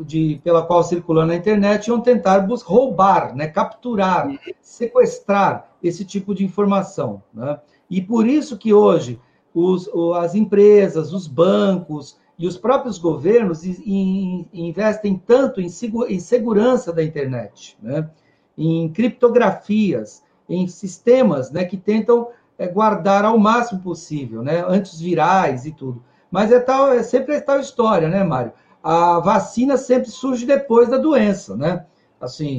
[0.00, 4.28] de, pela qual circulou na internet, iam tentar roubar, né, capturar,
[4.60, 7.22] sequestrar esse tipo de informação.
[7.32, 7.60] Né?
[7.88, 9.20] E por isso que hoje
[9.58, 17.78] os, as empresas, os bancos e os próprios governos investem tanto em, segurança da internet,
[17.82, 18.10] né?
[18.56, 25.72] em criptografias, em sistemas né, que tentam é, guardar ao máximo possível, né, antivirais e
[25.72, 26.02] tudo.
[26.30, 28.52] Mas é, tal, é sempre tal história, né, Mário?
[28.82, 31.86] A vacina sempre surge depois da doença, né?
[32.20, 32.58] Assim,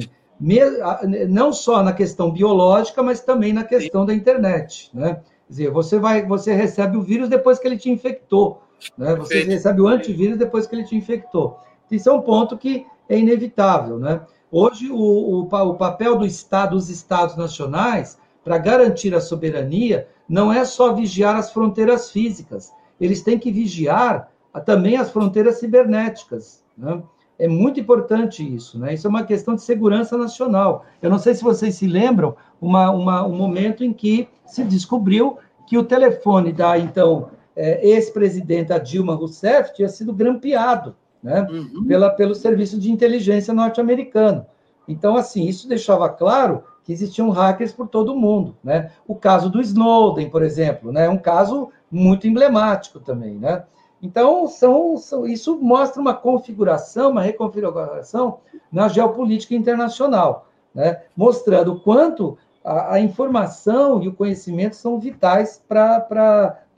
[1.28, 5.20] não só na questão biológica, mas também na questão da internet, né?
[5.48, 8.62] Quer dizer, você, vai, você recebe o vírus depois que ele te infectou.
[8.96, 9.14] Né?
[9.16, 11.58] Você recebe o antivírus depois que ele te infectou.
[11.90, 13.98] Isso é um ponto que é inevitável.
[13.98, 14.20] Né?
[14.52, 20.52] Hoje, o, o, o papel do Estado, dos Estados nacionais, para garantir a soberania, não
[20.52, 22.72] é só vigiar as fronteiras físicas.
[23.00, 24.30] Eles têm que vigiar
[24.66, 26.62] também as fronteiras cibernéticas.
[26.76, 27.02] Né?
[27.38, 28.94] É muito importante isso, né?
[28.94, 30.84] Isso é uma questão de segurança nacional.
[31.00, 35.38] Eu não sei se vocês se lembram, uma, uma, um momento em que se descobriu
[35.66, 41.86] que o telefone da então é, ex-presidenta Dilma Rousseff tinha sido grampeado né, uhum.
[41.86, 44.46] pela, pelo serviço de inteligência norte-americano.
[44.86, 48.56] Então, assim, isso deixava claro que existiam hackers por todo o mundo.
[48.64, 48.90] Né?
[49.06, 53.34] O caso do Snowden, por exemplo, né, é um caso muito emblemático também.
[53.36, 53.62] Né?
[54.02, 58.38] Então, são, são, isso mostra uma configuração, uma reconfiguração
[58.70, 61.02] na geopolítica internacional, né?
[61.16, 66.00] mostrando quanto a, a informação e o conhecimento são vitais para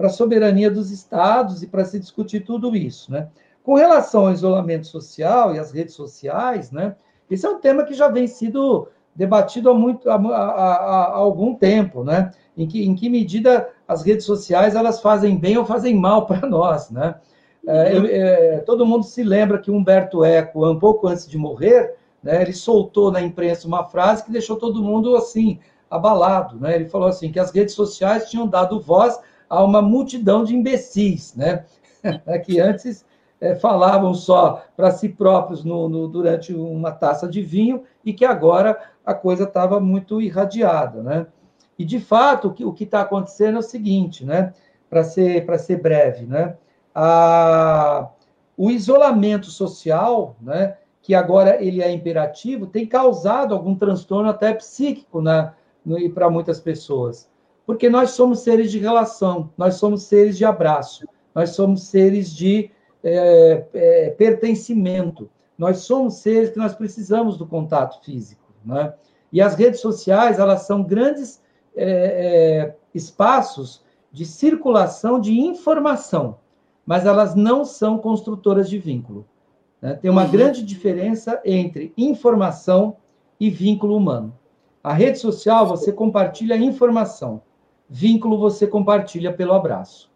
[0.00, 3.28] para a soberania dos estados e para se discutir tudo isso, né?
[3.62, 6.96] Com relação ao isolamento social e às redes sociais, né?
[7.30, 11.54] Esse é um tema que já vem sido debatido há, muito, há, há, há algum
[11.54, 12.30] tempo, né?
[12.56, 16.46] Em que, em que medida as redes sociais elas fazem bem ou fazem mal para
[16.46, 17.16] nós, né?
[17.66, 22.40] É, é, todo mundo se lembra que Humberto Eco, um pouco antes de morrer, né,
[22.40, 25.58] ele soltou na imprensa uma frase que deixou todo mundo assim
[25.90, 26.76] abalado, né?
[26.76, 31.34] Ele falou assim que as redes sociais tinham dado voz a uma multidão de imbecis,
[31.34, 31.64] né?
[32.46, 33.04] que antes
[33.40, 38.24] é, falavam só para si próprios no, no, durante uma taça de vinho e que
[38.24, 41.26] agora a coisa estava muito irradiada, né?
[41.80, 44.52] E de fato o que está acontecendo é o seguinte, né?
[44.90, 46.54] Para ser ser breve, né?
[46.94, 48.10] A,
[48.54, 50.76] o isolamento social, né?
[51.00, 55.54] Que agora ele é imperativo, tem causado algum transtorno até psíquico, né?
[56.12, 57.30] Para muitas pessoas,
[57.64, 62.70] porque nós somos seres de relação, nós somos seres de abraço, nós somos seres de
[63.02, 65.30] é, é, pertencimento.
[65.56, 68.92] Nós somos seres que nós precisamos do contato físico, né?
[69.32, 71.40] E as redes sociais elas são grandes
[71.76, 76.38] é, é, espaços de circulação de informação,
[76.84, 79.26] mas elas não são construtoras de vínculo.
[79.80, 79.94] Né?
[79.94, 80.30] Tem uma uhum.
[80.30, 82.96] grande diferença entre informação
[83.38, 84.36] e vínculo humano.
[84.82, 87.42] A rede social você compartilha informação,
[87.88, 90.09] vínculo você compartilha pelo abraço.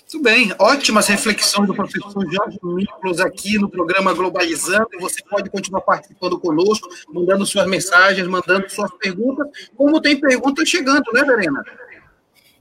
[0.00, 4.88] Muito bem, ótimas reflexões do professor Jorge Miklos aqui no programa Globalizando.
[5.00, 11.10] Você pode continuar participando conosco, mandando suas mensagens, mandando suas perguntas, como tem perguntas chegando,
[11.12, 11.64] né, Verena?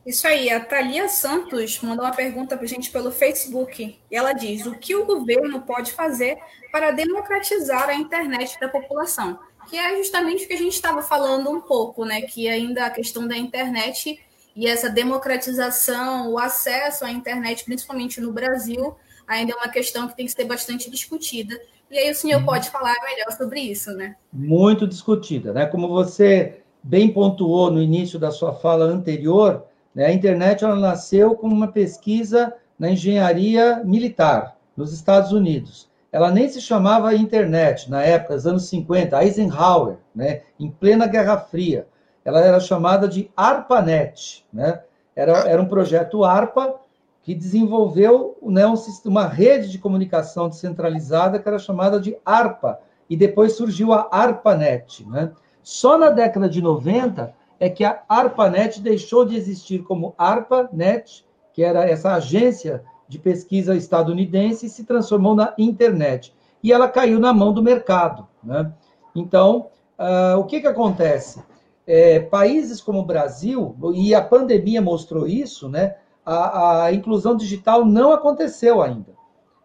[0.05, 3.99] Isso aí, a Thalia Santos mandou uma pergunta para a gente pelo Facebook.
[4.09, 6.37] E ela diz: o que o governo pode fazer
[6.71, 9.39] para democratizar a internet da população?
[9.69, 12.21] Que é justamente o que a gente estava falando um pouco, né?
[12.21, 14.19] Que ainda a questão da internet
[14.55, 18.95] e essa democratização, o acesso à internet, principalmente no Brasil,
[19.27, 21.59] ainda é uma questão que tem que ser bastante discutida.
[21.89, 22.45] E aí o senhor uhum.
[22.45, 24.15] pode falar melhor sobre isso, né?
[24.31, 25.65] Muito discutida, né?
[25.65, 31.35] Como você bem pontuou no início da sua fala anterior, né, a internet ela nasceu
[31.35, 35.89] como uma pesquisa na engenharia militar nos Estados Unidos.
[36.11, 41.37] Ela nem se chamava internet na época, nos anos 50, Eisenhower, né, em plena Guerra
[41.37, 41.87] Fria
[42.23, 44.81] ela era chamada de ARPANET, né?
[45.15, 46.75] Era, era um projeto ARPA
[47.23, 48.73] que desenvolveu né, um,
[49.05, 52.79] uma rede de comunicação descentralizada que era chamada de ARPA,
[53.09, 55.05] e depois surgiu a ARPANET.
[55.07, 55.31] Né?
[55.61, 61.61] Só na década de 90 é que a ARPANET deixou de existir como ARPANET, que
[61.61, 66.33] era essa agência de pesquisa estadunidense, e se transformou na internet.
[66.63, 68.27] E ela caiu na mão do mercado.
[68.41, 68.71] Né?
[69.13, 69.67] Então,
[69.99, 71.43] uh, o que, que acontece?
[71.91, 77.83] É, países como o Brasil, e a pandemia mostrou isso, né, a, a inclusão digital
[77.83, 79.11] não aconteceu ainda.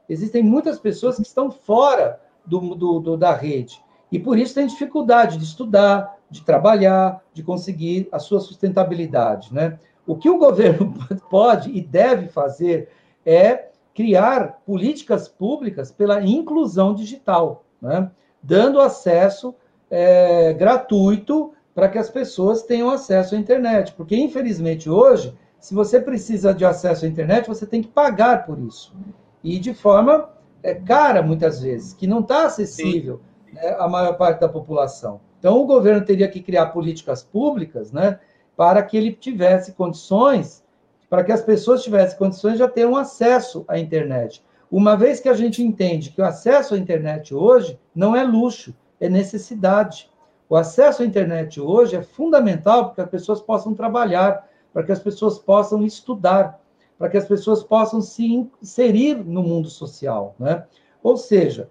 [0.09, 4.67] Existem muitas pessoas que estão fora do, do, do, da rede, e por isso tem
[4.67, 9.55] dificuldade de estudar, de trabalhar, de conseguir a sua sustentabilidade.
[9.55, 9.79] Né?
[10.05, 10.95] O que o governo
[11.31, 12.89] pode e deve fazer
[13.25, 18.11] é criar políticas públicas pela inclusão digital, né?
[18.43, 19.55] dando acesso
[19.89, 23.93] é, gratuito para que as pessoas tenham acesso à internet.
[23.93, 28.59] Porque, infelizmente, hoje, se você precisa de acesso à internet, você tem que pagar por
[28.59, 28.97] isso.
[29.45, 30.31] E de forma
[30.63, 33.21] é, cara, muitas vezes, que não está acessível
[33.53, 35.21] né, à maior parte da população.
[35.39, 38.19] Então, o governo teria que criar políticas públicas né,
[38.57, 40.65] para que ele tivesse condições,
[41.11, 44.43] para que as pessoas tivessem condições de já ter um acesso à internet.
[44.71, 48.75] Uma vez que a gente entende que o acesso à internet hoje não é luxo,
[48.99, 50.11] é necessidade.
[50.49, 54.93] O acesso à internet hoje é fundamental para que as pessoas possam trabalhar, para que
[54.93, 56.61] as pessoas possam estudar,
[56.99, 60.65] para que as pessoas possam se inserir no mundo social, né?
[61.03, 61.69] Ou seja,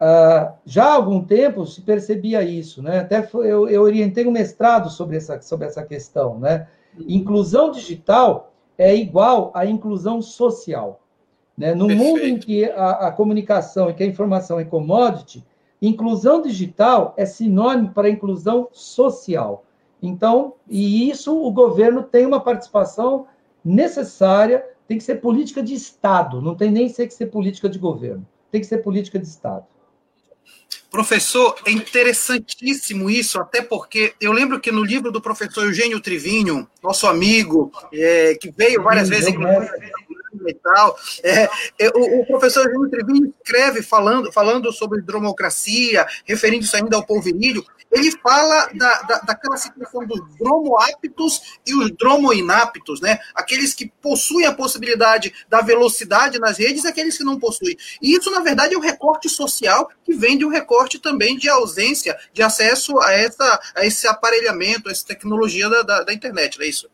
[0.00, 3.00] uh, já há algum tempo se percebia isso, né?
[3.00, 6.66] Até eu, eu orientei um mestrado sobre essa, sobre essa questão, né?
[6.98, 11.00] Inclusão digital é igual à inclusão social.
[11.56, 11.74] Né?
[11.74, 12.08] No Perfeito.
[12.08, 15.44] mundo em que a, a comunicação e que a informação é commodity,
[15.80, 19.64] Inclusão digital é sinônimo para inclusão social.
[20.02, 23.26] Então, e isso o governo tem uma participação
[23.64, 28.26] necessária, tem que ser política de Estado, não tem nem que ser política de governo,
[28.50, 29.64] tem que ser política de Estado.
[30.90, 36.66] Professor, é interessantíssimo isso, até porque eu lembro que no livro do professor Eugênio Trivinho,
[36.82, 39.34] nosso amigo, é, que veio várias Sim, vezes,
[40.48, 40.96] e tal.
[41.22, 41.44] É,
[41.78, 47.64] é, o, o, professor Júlio Trevinho escreve falando, falando sobre democracia, referindo-se ainda ao polvilídeo,
[47.90, 53.18] ele fala da, da, daquela situação dos dromoaptos e os dromoinaptos, né?
[53.34, 57.76] Aqueles que possuem a possibilidade da velocidade nas redes e aqueles que não possuem.
[58.02, 61.48] E isso, na verdade, é um recorte social que vem de um recorte também de
[61.48, 66.58] ausência de acesso a, essa, a esse aparelhamento, a essa tecnologia da, da, da internet,
[66.58, 66.90] não é isso?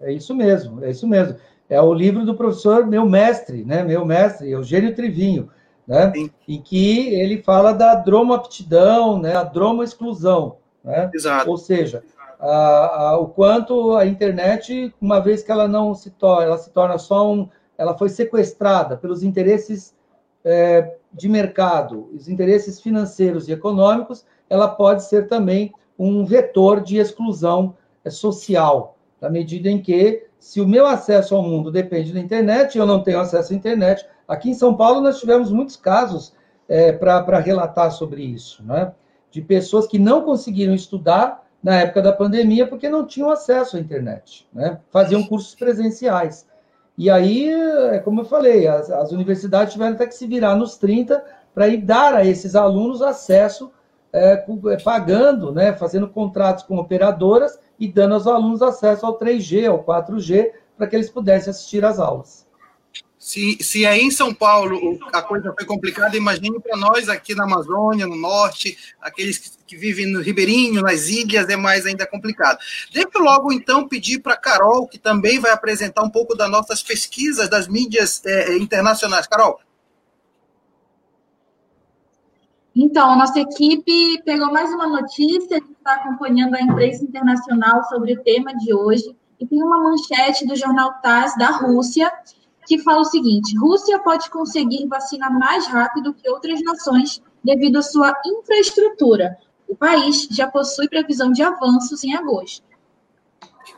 [0.00, 1.38] É isso mesmo, é isso mesmo.
[1.70, 3.82] É o livro do professor, meu mestre, né?
[3.82, 5.48] Meu mestre, Eugênio Trivinho
[5.90, 6.12] né?
[6.46, 9.34] em que ele fala da dromoaptidão, né?
[9.34, 10.58] a dromoexclusão.
[10.84, 11.10] Né?
[11.12, 11.50] Exato.
[11.50, 12.04] Ou seja,
[12.38, 16.70] a, a, o quanto a internet, uma vez que ela não se torna, ela se
[16.70, 19.92] torna só um, ela foi sequestrada pelos interesses
[20.44, 26.98] é, de mercado, os interesses financeiros e econômicos, ela pode ser também um vetor de
[26.98, 32.18] exclusão é, social, na medida em que, se o meu acesso ao mundo depende da
[32.18, 36.32] internet, eu não tenho acesso à internet, Aqui em São Paulo, nós tivemos muitos casos
[36.68, 38.92] é, para relatar sobre isso, né?
[39.28, 43.80] de pessoas que não conseguiram estudar na época da pandemia porque não tinham acesso à
[43.80, 44.78] internet, né?
[44.88, 46.46] faziam cursos presenciais.
[46.96, 47.50] E aí,
[47.90, 51.66] é como eu falei, as, as universidades tiveram até que se virar nos 30 para
[51.66, 53.72] ir dar a esses alunos acesso,
[54.12, 59.68] é, é, pagando, né, fazendo contratos com operadoras e dando aos alunos acesso ao 3G,
[59.68, 62.48] ao 4G, para que eles pudessem assistir às aulas.
[63.18, 67.44] Se, se aí em São Paulo a coisa foi complicada, imagine para nós aqui na
[67.44, 72.58] Amazônia, no norte, aqueles que, que, vivem no Ribeirinho, nas ilhas, é mais ainda complicado.
[72.90, 76.82] Deixa eu logo então pedir para Carol, que também vai apresentar um pouco das nossas
[76.82, 79.26] pesquisas das mídias é, internacionais.
[79.26, 79.60] Carol.
[82.74, 88.22] Então, a nossa equipe pegou mais uma notícia, está acompanhando a imprensa internacional sobre o
[88.22, 92.12] tema de hoje, e tem uma manchete do jornal TASS da Rússia,
[92.66, 97.82] que fala o seguinte: Rússia pode conseguir vacina mais rápido que outras nações devido à
[97.82, 99.36] sua infraestrutura.
[99.66, 102.69] O país já possui previsão de avanços em agosto.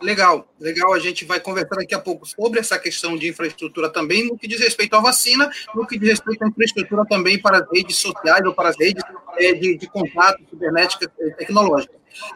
[0.00, 0.92] Legal, legal.
[0.92, 4.48] A gente vai conversar daqui a pouco sobre essa questão de infraestrutura também, no que
[4.48, 8.44] diz respeito à vacina, no que diz respeito à infraestrutura também para as redes sociais
[8.44, 9.02] ou para as redes
[9.36, 11.94] é, de, de contato cibernética e tecnológica.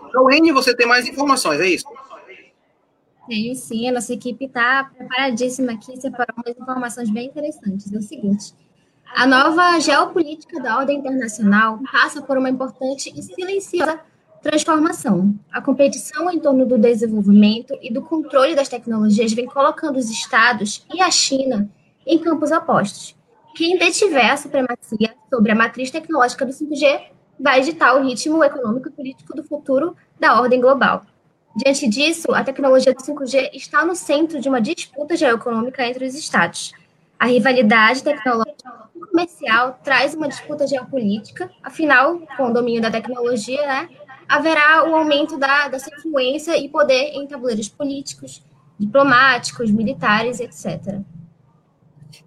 [0.09, 1.86] Então, N, você tem mais informações, é isso?
[3.26, 7.92] Tenho sim, a nossa equipe está preparadíssima aqui, separou umas informações bem interessantes.
[7.92, 8.54] É o seguinte:
[9.14, 14.00] a nova geopolítica da ordem internacional passa por uma importante e silenciosa
[14.47, 15.34] transformação.
[15.51, 20.86] A competição em torno do desenvolvimento e do controle das tecnologias vem colocando os Estados
[20.94, 21.68] e a China
[22.07, 23.16] em campos opostos.
[23.57, 27.01] Quem detiver a supremacia sobre a matriz tecnológica do 5G
[27.40, 31.03] vai ditar o ritmo econômico e político do futuro da ordem global.
[31.57, 36.14] Diante disso, a tecnologia do 5G está no centro de uma disputa geoeconômica entre os
[36.14, 36.72] estados.
[37.18, 43.66] A rivalidade tecnológica e comercial traz uma disputa geopolítica, afinal, com o domínio da tecnologia,
[43.66, 43.88] né,
[44.28, 48.42] haverá o aumento da, sua influência e poder em tabuleiros políticos,
[48.78, 51.00] diplomáticos, militares, etc.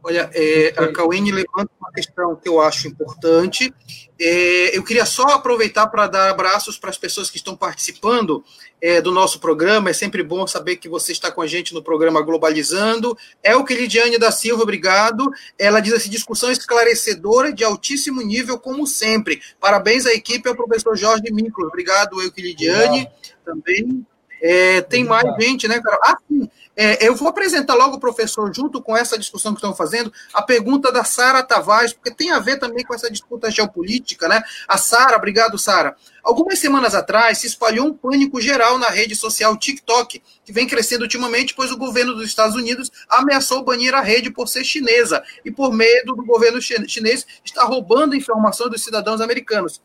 [0.01, 3.73] Olha, é, a Cauene levanta uma questão que eu acho importante.
[4.19, 8.43] É, eu queria só aproveitar para dar abraços para as pessoas que estão participando
[8.81, 9.89] é, do nosso programa.
[9.89, 13.17] É sempre bom saber que você está com a gente no programa Globalizando.
[13.43, 15.29] É o que Lidiane da Silva, obrigado.
[15.57, 19.41] Ela diz assim: discussão esclarecedora de altíssimo nível, como sempre.
[19.59, 21.67] Parabéns à equipe ao professor Jorge Minclo.
[21.67, 23.09] Obrigado, Euclidiane,
[23.43, 24.05] também.
[24.41, 25.99] É, tem mais gente, né, Carol?
[26.03, 26.49] Ah, sim.
[26.81, 30.93] É, eu vou apresentar logo, professor, junto com essa discussão que estamos fazendo, a pergunta
[30.93, 34.41] da Sara Tavares, porque tem a ver também com essa disputa geopolítica, né?
[34.65, 35.97] A Sara, obrigado, Sara.
[36.23, 41.03] Algumas semanas atrás se espalhou um pânico geral na rede social TikTok, que vem crescendo
[41.03, 45.51] ultimamente, pois o governo dos Estados Unidos ameaçou banir a rede por ser chinesa e,
[45.51, 49.81] por medo do governo chinês, está roubando informações dos cidadãos americanos.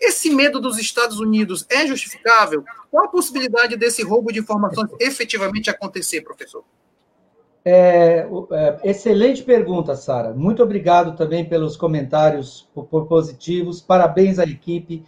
[0.00, 2.64] Esse medo dos Estados Unidos é justificável?
[2.90, 6.64] Qual a possibilidade desse roubo de informações efetivamente acontecer, professor?
[7.64, 10.32] É, é, excelente pergunta, Sara.
[10.32, 13.80] Muito obrigado também pelos comentários por, por positivos.
[13.80, 15.04] Parabéns à equipe.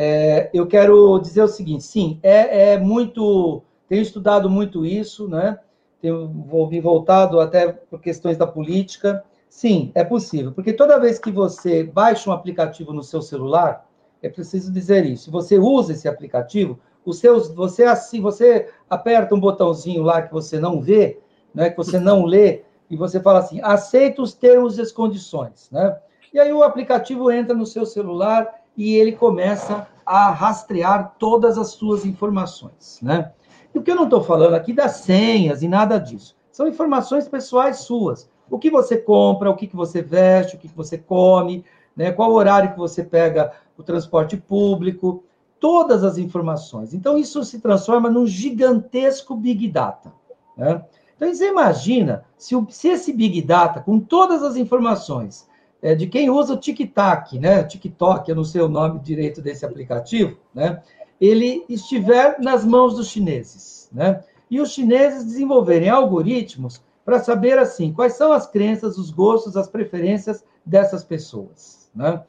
[0.00, 3.64] É, eu quero dizer o seguinte: sim, é, é, muito.
[3.88, 5.58] Tenho estudado muito isso, né?
[6.00, 6.28] Tenho
[6.70, 9.24] me voltado até por questões da política.
[9.48, 13.88] Sim, é possível, porque toda vez que você baixa um aplicativo no seu celular,
[14.22, 15.32] é preciso dizer isso.
[15.32, 20.60] Você usa esse aplicativo, os seus, você assim, você aperta um botãozinho lá que você
[20.60, 21.18] não vê,
[21.52, 25.68] né, que você não lê, e você fala assim: aceita os termos e as condições,
[25.72, 25.98] né?
[26.32, 31.72] E aí o aplicativo entra no seu celular e ele começa a rastrear todas as
[31.72, 33.32] suas informações, né?
[33.74, 36.36] E o que eu não estou falando aqui das senhas e nada disso.
[36.50, 38.30] São informações pessoais suas.
[38.48, 41.64] O que você compra, o que, que você veste, o que, que você come,
[41.94, 42.12] né?
[42.12, 45.24] qual horário que você pega o transporte público,
[45.60, 46.94] todas as informações.
[46.94, 50.12] Então, isso se transforma num gigantesco Big Data.
[50.56, 50.82] Né?
[51.16, 55.47] Então, você imagina se, se esse Big Data, com todas as informações,
[55.82, 57.62] é, de quem usa o TikTok, né?
[57.62, 60.82] TikTok, eu não sei o nome direito desse aplicativo, né?
[61.20, 64.22] Ele estiver nas mãos dos chineses, né?
[64.50, 69.68] E os chineses desenvolverem algoritmos para saber assim quais são as crenças, os gostos, as
[69.68, 72.22] preferências dessas pessoas, né?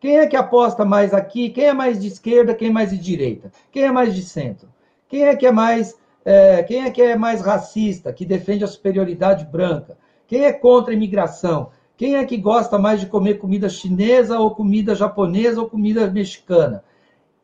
[0.00, 1.48] Quem é que aposta mais aqui?
[1.48, 2.54] Quem é mais de esquerda?
[2.54, 3.50] Quem é mais de direita?
[3.72, 4.68] Quem é mais de centro?
[5.08, 8.66] Quem é que é mais é, quem é que é mais racista, que defende a
[8.66, 9.96] superioridade branca?
[10.26, 11.70] Quem é contra a imigração?
[11.96, 16.82] Quem é que gosta mais de comer comida chinesa ou comida japonesa ou comida mexicana?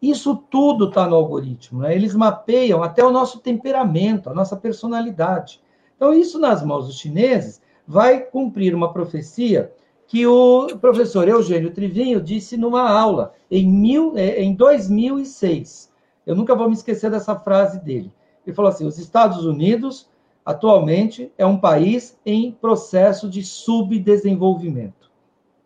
[0.03, 1.83] Isso tudo está no algoritmo.
[1.83, 1.95] Né?
[1.95, 5.61] Eles mapeiam até o nosso temperamento, a nossa personalidade.
[5.97, 9.73] Então, isso nas mãos dos chineses vai cumprir uma profecia
[10.07, 15.93] que o professor Eugênio Trivinho disse numa aula em, mil, é, em 2006.
[16.27, 18.11] Eu nunca vou me esquecer dessa frase dele.
[18.45, 20.09] Ele falou assim: os Estados Unidos
[20.45, 25.11] atualmente é um país em processo de subdesenvolvimento.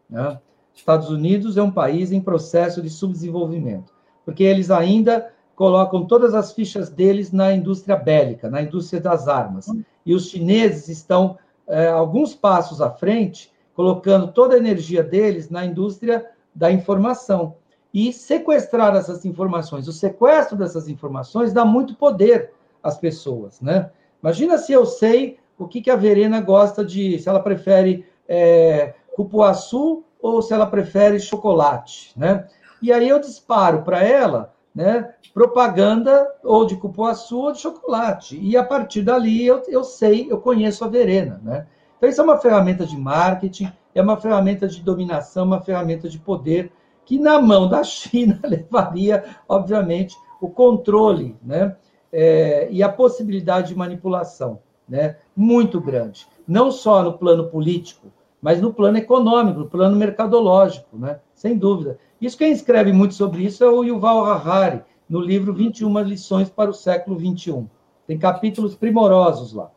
[0.08, 0.38] Né?
[0.74, 3.92] Estados Unidos é um país em processo de subdesenvolvimento,
[4.24, 9.66] porque eles ainda colocam todas as fichas deles na indústria bélica, na indústria das armas.
[10.04, 15.64] E os chineses estão é, alguns passos à frente, colocando toda a energia deles na
[15.64, 17.54] indústria da informação.
[17.92, 22.50] E sequestrar essas informações, o sequestro dessas informações dá muito poder
[22.82, 23.90] às pessoas, né?
[24.24, 28.94] Imagina se eu sei o que, que a Verena gosta de, se ela prefere é,
[29.14, 32.48] cupuaçu ou se ela prefere chocolate, né?
[32.80, 38.38] E aí eu disparo para ela, né, propaganda ou de cupuaçu ou de chocolate.
[38.40, 41.66] E a partir dali eu, eu sei, eu conheço a Verena, né?
[41.98, 46.18] Então isso é uma ferramenta de marketing, é uma ferramenta de dominação, uma ferramenta de
[46.18, 46.72] poder
[47.04, 51.76] que na mão da China levaria, obviamente, o controle, né?
[52.16, 58.06] É, e a possibilidade de manipulação né, muito grande, não só no plano político,
[58.40, 61.98] mas no plano econômico, no plano mercadológico, né, sem dúvida.
[62.20, 66.70] Isso quem escreve muito sobre isso é o Yuval Harari, no livro 21 lições para
[66.70, 67.68] o século 21.
[68.06, 69.70] Tem capítulos primorosos lá.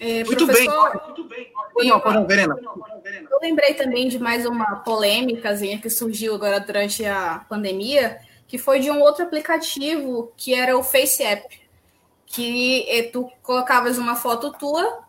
[0.00, 0.68] É, muito, bem,
[1.04, 1.52] muito bem,
[1.84, 2.56] não, Verena.
[3.30, 8.18] Eu lembrei também de mais uma polêmica que surgiu agora durante a pandemia,
[8.52, 11.58] que foi de um outro aplicativo que era o Face App,
[12.26, 15.04] que eh, tu colocavas uma foto tua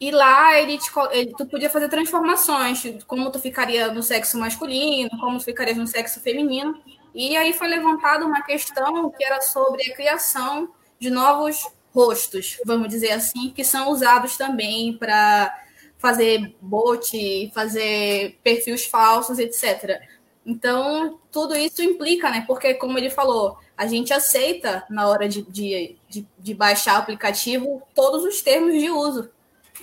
[0.00, 5.10] e lá ele, te, ele tu podia fazer transformações, como tu ficaria no sexo masculino,
[5.20, 6.82] como tu ficaria no sexo feminino.
[7.14, 10.68] E aí foi levantada uma questão que era sobre a criação
[10.98, 15.56] de novos rostos, vamos dizer assim, que são usados também para
[15.98, 20.00] fazer bot, fazer perfis falsos, etc.
[20.48, 22.42] Então, tudo isso implica, né?
[22.46, 27.02] Porque, como ele falou, a gente aceita, na hora de, de, de, de baixar o
[27.02, 29.28] aplicativo, todos os termos de uso.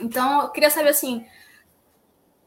[0.01, 1.23] Então, eu queria saber assim,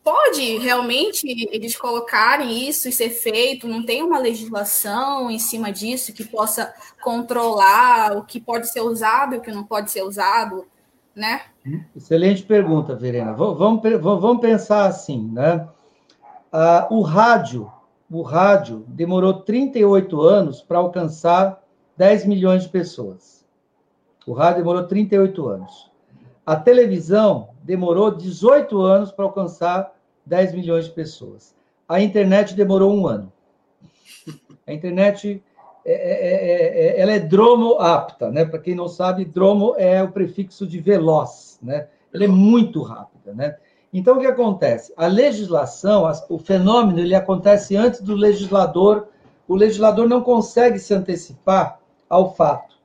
[0.02, 3.68] pode realmente eles colocarem isso e ser feito?
[3.68, 9.36] Não tem uma legislação em cima disso que possa controlar o que pode ser usado
[9.36, 10.66] e o que não pode ser usado,
[11.14, 11.42] né?
[11.94, 13.32] Excelente pergunta, Verena.
[13.32, 15.68] Vamos, vamos pensar assim, né?
[16.52, 17.70] Ah, o rádio
[18.10, 21.62] o rádio demorou 38 anos para alcançar
[21.96, 23.44] 10 milhões de pessoas.
[24.26, 25.90] O rádio demorou 38 anos.
[26.44, 29.94] A televisão demorou 18 anos para alcançar
[30.24, 31.54] 10 milhões de pessoas.
[31.88, 33.32] A internet demorou um ano.
[34.66, 35.42] A internet
[35.84, 38.44] é, é, é, é ela é dromo apta, né?
[38.44, 41.88] Para quem não sabe, dromo é o prefixo de veloz, né?
[42.12, 43.56] Ela é muito rápida, né?
[43.92, 44.92] Então, o que acontece?
[44.96, 49.08] A legislação, o fenômeno, ele acontece antes do legislador.
[49.46, 52.76] O legislador não consegue se antecipar ao fato.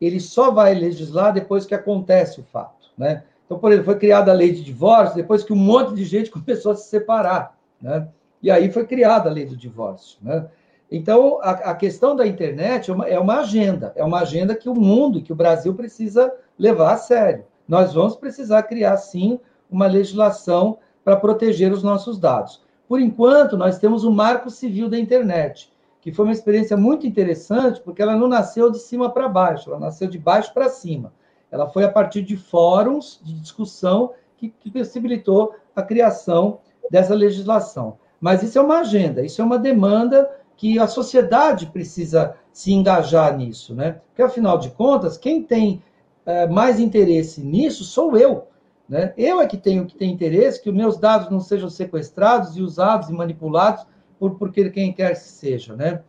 [0.00, 2.90] Ele só vai legislar depois que acontece o fato.
[2.96, 3.22] Né?
[3.44, 6.30] Então, por exemplo, foi criada a lei de divórcio depois que um monte de gente
[6.32, 7.56] começou a se separar.
[7.80, 8.08] Né?
[8.42, 10.18] E aí foi criada a lei do divórcio.
[10.22, 10.46] Né?
[10.90, 13.92] Então, a, a questão da internet é uma, é uma agenda.
[13.94, 17.44] É uma agenda que o mundo, que o Brasil precisa levar a sério.
[17.68, 19.40] Nós vamos precisar criar, sim,
[19.70, 22.62] uma legislação para proteger os nossos dados.
[22.88, 27.80] Por enquanto, nós temos o Marco Civil da Internet, que foi uma experiência muito interessante,
[27.80, 31.12] porque ela não nasceu de cima para baixo, ela nasceu de baixo para cima.
[31.50, 36.60] Ela foi a partir de fóruns de discussão que, que possibilitou a criação
[36.90, 37.98] dessa legislação.
[38.20, 43.36] Mas isso é uma agenda, isso é uma demanda que a sociedade precisa se engajar
[43.36, 44.00] nisso, né?
[44.08, 45.82] Porque, afinal de contas, quem tem
[46.24, 48.48] é, mais interesse nisso sou eu.
[48.88, 49.12] Né?
[49.16, 52.62] Eu é que tenho que ter interesse que os meus dados não sejam sequestrados e
[52.62, 53.84] usados e manipulados
[54.18, 55.74] por, por quem quer que seja.
[55.74, 56.02] Né?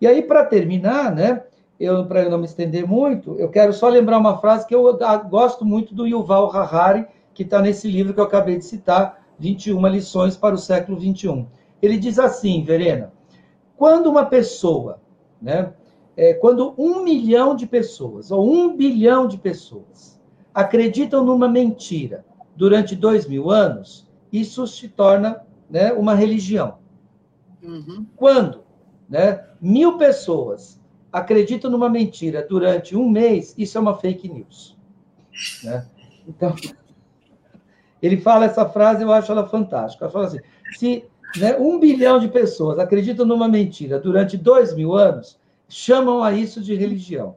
[0.00, 1.42] E aí, para terminar, né,
[2.06, 5.64] para eu não me estender muito, eu quero só lembrar uma frase que eu gosto
[5.64, 10.36] muito do Yuval Harari, que está nesse livro que eu acabei de citar, 21 lições
[10.36, 11.46] para o século 21.
[11.80, 13.12] Ele diz assim, Verena,
[13.76, 15.00] quando uma pessoa,
[15.40, 15.72] né,
[16.16, 20.19] é, quando um milhão de pessoas ou um bilhão de pessoas
[20.54, 22.24] acreditam numa mentira
[22.56, 26.78] durante dois mil anos, isso se torna né, uma religião.
[27.62, 28.06] Uhum.
[28.16, 28.62] Quando
[29.08, 30.80] né, mil pessoas
[31.12, 34.76] acreditam numa mentira durante um mês, isso é uma fake news.
[35.64, 35.86] Né?
[36.26, 36.54] Então,
[38.00, 40.04] ele fala essa frase, eu acho ela fantástica.
[40.04, 40.40] Ela fala assim:
[40.72, 41.04] se
[41.38, 45.38] né, um bilhão de pessoas acreditam numa mentira durante dois mil anos,
[45.68, 47.36] chamam a isso de religião.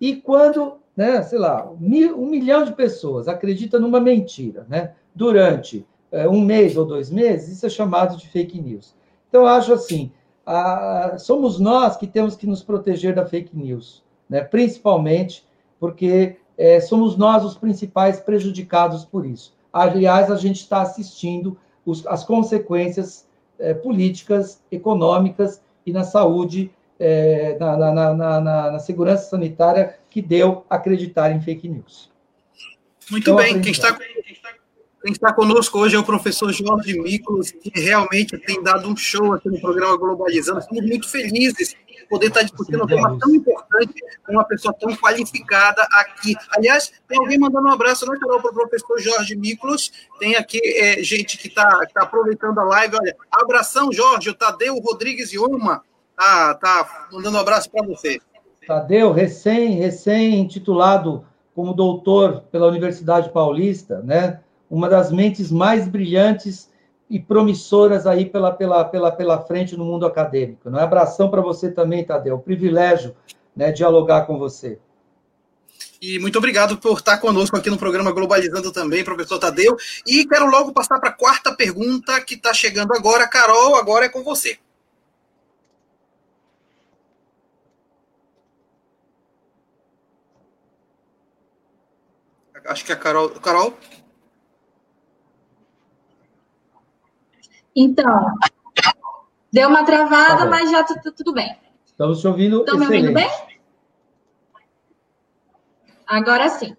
[0.00, 6.28] E quando, né, sei lá, um milhão de pessoas acreditam numa mentira né, durante é,
[6.28, 8.94] um mês ou dois meses, isso é chamado de fake news.
[9.28, 10.12] Então, acho assim:
[10.46, 15.44] a, somos nós que temos que nos proteger da fake news, né, principalmente
[15.80, 19.54] porque é, somos nós os principais prejudicados por isso.
[19.72, 23.26] Aliás, a gente está assistindo os, as consequências
[23.58, 28.40] é, políticas, econômicas e na saúde, é, na, na, na,
[28.72, 32.10] na, segurança sanitária que deu acreditar em fake news.
[33.10, 37.70] Muito então, bem, quem está, quem está conosco hoje é o professor Jorge Miklos, que
[37.78, 40.60] realmente tem dado um show aqui no programa Globalizando.
[40.60, 41.76] Estamos muito felizes
[42.08, 46.34] poder estar discutindo um tema tão importante com uma pessoa tão qualificada aqui.
[46.56, 49.92] Aliás, tem alguém mandando um abraço natural para o professor Jorge Miklos.
[50.18, 52.96] Tem aqui é, gente que está tá aproveitando a live.
[52.96, 55.82] Olha, abração, Jorge, o Tadeu Rodrigues Yuma
[56.16, 58.20] tá, tá mandando um abraço para você.
[58.66, 64.40] Tadeu, recém, recém titulado como doutor pela Universidade Paulista, né?
[64.70, 66.72] Uma das mentes mais brilhantes
[67.08, 70.70] e promissoras aí pela, pela, pela, pela frente no mundo acadêmico.
[70.70, 72.38] Não é abração para você também, Tadeu.
[72.38, 73.14] Privilégio
[73.54, 74.78] né, dialogar com você.
[76.00, 79.76] E muito obrigado por estar conosco aqui no programa Globalizando também, professor Tadeu.
[80.06, 83.28] E quero logo passar para a quarta pergunta que está chegando agora.
[83.28, 84.58] Carol, agora é com você.
[92.74, 93.30] Acho que a Carol.
[93.30, 93.78] Carol?
[97.76, 98.34] Então,
[99.52, 101.56] deu uma travada, tá mas já está tudo bem.
[101.86, 102.62] Estamos te ouvindo.
[102.62, 103.30] Estão me ouvindo bem?
[106.04, 106.76] Agora sim.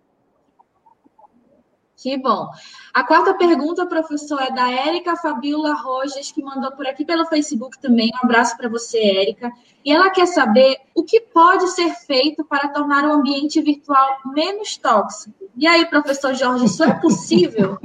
[2.06, 2.52] Que bom.
[2.94, 7.82] A quarta pergunta, professor, é da Érica Fabiola Rojas, que mandou por aqui pelo Facebook
[7.82, 8.12] também.
[8.14, 9.52] Um abraço para você, Érica.
[9.84, 14.78] E ela quer saber o que pode ser feito para tornar o ambiente virtual menos
[14.78, 15.34] tóxico.
[15.58, 17.80] E aí, professor Jorge, isso é possível?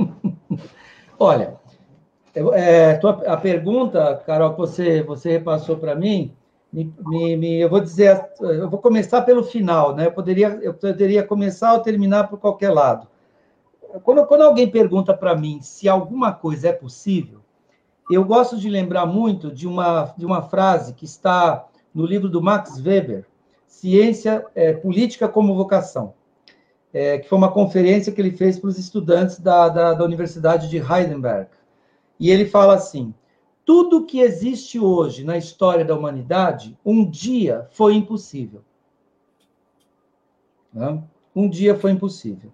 [1.18, 1.58] Olha,
[2.34, 6.36] é, a pergunta, Carol, que você, você repassou para mim,
[6.70, 10.08] me, me, me, eu vou dizer, eu vou começar pelo final, né?
[10.08, 13.08] Eu poderia, eu poderia começar ou terminar por qualquer lado.
[14.02, 17.40] Quando, quando alguém pergunta para mim se alguma coisa é possível,
[18.10, 22.42] eu gosto de lembrar muito de uma, de uma frase que está no livro do
[22.42, 23.26] Max Weber,
[23.66, 26.14] Ciência é, Política como Vocação,
[26.92, 30.68] é, que foi uma conferência que ele fez para os estudantes da, da, da Universidade
[30.68, 31.48] de Heidelberg.
[32.18, 33.14] E ele fala assim:
[33.64, 38.62] tudo que existe hoje na história da humanidade, um dia foi impossível.
[41.34, 42.50] Um dia foi impossível.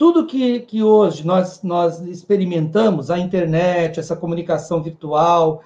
[0.00, 5.62] Tudo que, que hoje nós, nós experimentamos, a internet, essa comunicação virtual,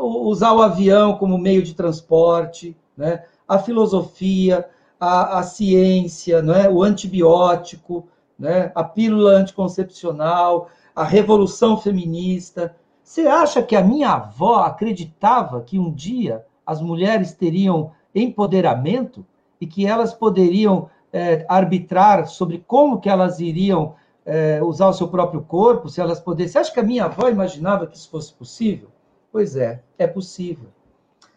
[0.00, 3.24] usar o avião como meio de transporte, né?
[3.46, 4.66] a filosofia,
[4.98, 6.66] a, a ciência, né?
[6.70, 8.08] o antibiótico,
[8.38, 8.72] né?
[8.74, 12.74] a pílula anticoncepcional, a revolução feminista.
[13.02, 19.26] Você acha que a minha avó acreditava que um dia as mulheres teriam empoderamento
[19.60, 23.94] e que elas poderiam é, arbitrar sobre como que elas iriam
[24.24, 26.52] é, usar o seu próprio corpo, se elas pudessem.
[26.52, 28.88] Você acha que a minha avó imaginava que isso fosse possível?
[29.32, 30.68] Pois é, é possível.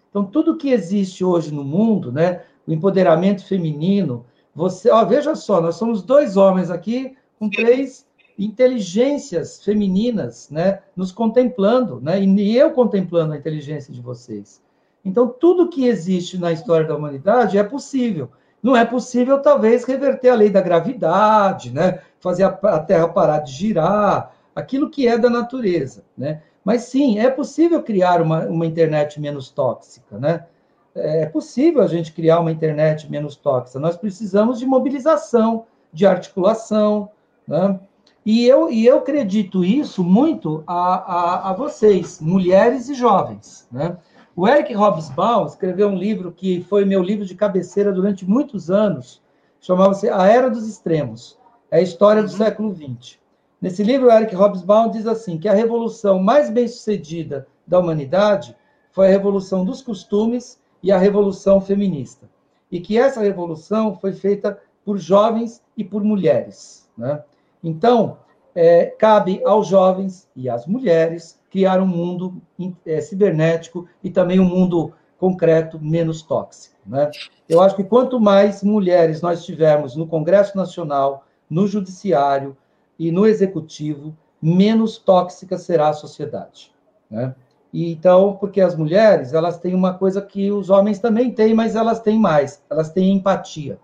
[0.09, 5.61] Então, tudo que existe hoje no mundo, né, o empoderamento feminino, você, ó, veja só,
[5.61, 8.05] nós somos dois homens aqui com três
[8.37, 14.61] inteligências femininas, né, nos contemplando, né, e eu contemplando a inteligência de vocês.
[15.03, 18.29] Então, tudo que existe na história da humanidade é possível.
[18.61, 23.51] Não é possível, talvez, reverter a lei da gravidade, né, fazer a, Terra parar de
[23.51, 26.41] girar, aquilo que é da natureza, né?
[26.63, 30.45] Mas sim, é possível criar uma, uma internet menos tóxica, né?
[30.93, 33.79] É possível a gente criar uma internet menos tóxica.
[33.79, 37.09] Nós precisamos de mobilização, de articulação,
[37.47, 37.79] né?
[38.23, 43.67] E eu, e eu acredito isso muito a, a, a vocês, mulheres e jovens.
[43.71, 43.97] Né?
[44.35, 49.21] O Eric Hobsbawm escreveu um livro que foi meu livro de cabeceira durante muitos anos,
[49.59, 51.37] chamava-se A Era dos Extremos,
[51.69, 52.37] é a história do uhum.
[52.37, 53.19] século XX.
[53.61, 58.55] Nesse livro, o Eric Hobsbawm diz assim, que a revolução mais bem-sucedida da humanidade
[58.91, 62.29] foi a revolução dos costumes e a revolução feminista.
[62.71, 66.89] E que essa revolução foi feita por jovens e por mulheres.
[66.97, 67.21] Né?
[67.63, 68.17] Então,
[68.55, 72.41] é, cabe aos jovens e às mulheres criar um mundo
[72.85, 76.75] é, cibernético e também um mundo concreto menos tóxico.
[76.85, 77.11] Né?
[77.47, 82.57] Eu acho que quanto mais mulheres nós tivermos no Congresso Nacional, no Judiciário
[82.97, 86.73] e no Executivo, menos tóxica será a sociedade.
[87.09, 87.35] Né?
[87.73, 91.75] E, então, porque as mulheres elas têm uma coisa que os homens também têm, mas
[91.75, 93.77] elas têm mais, elas têm empatia.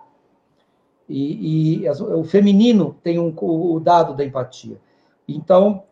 [1.10, 4.78] E, e o feminino tem um, o dado da empatia.
[5.28, 5.84] Então,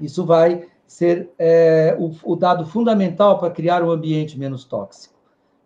[0.00, 5.14] isso vai ser é, o, o, dado fundamental para criar um ambiente menos tóxico.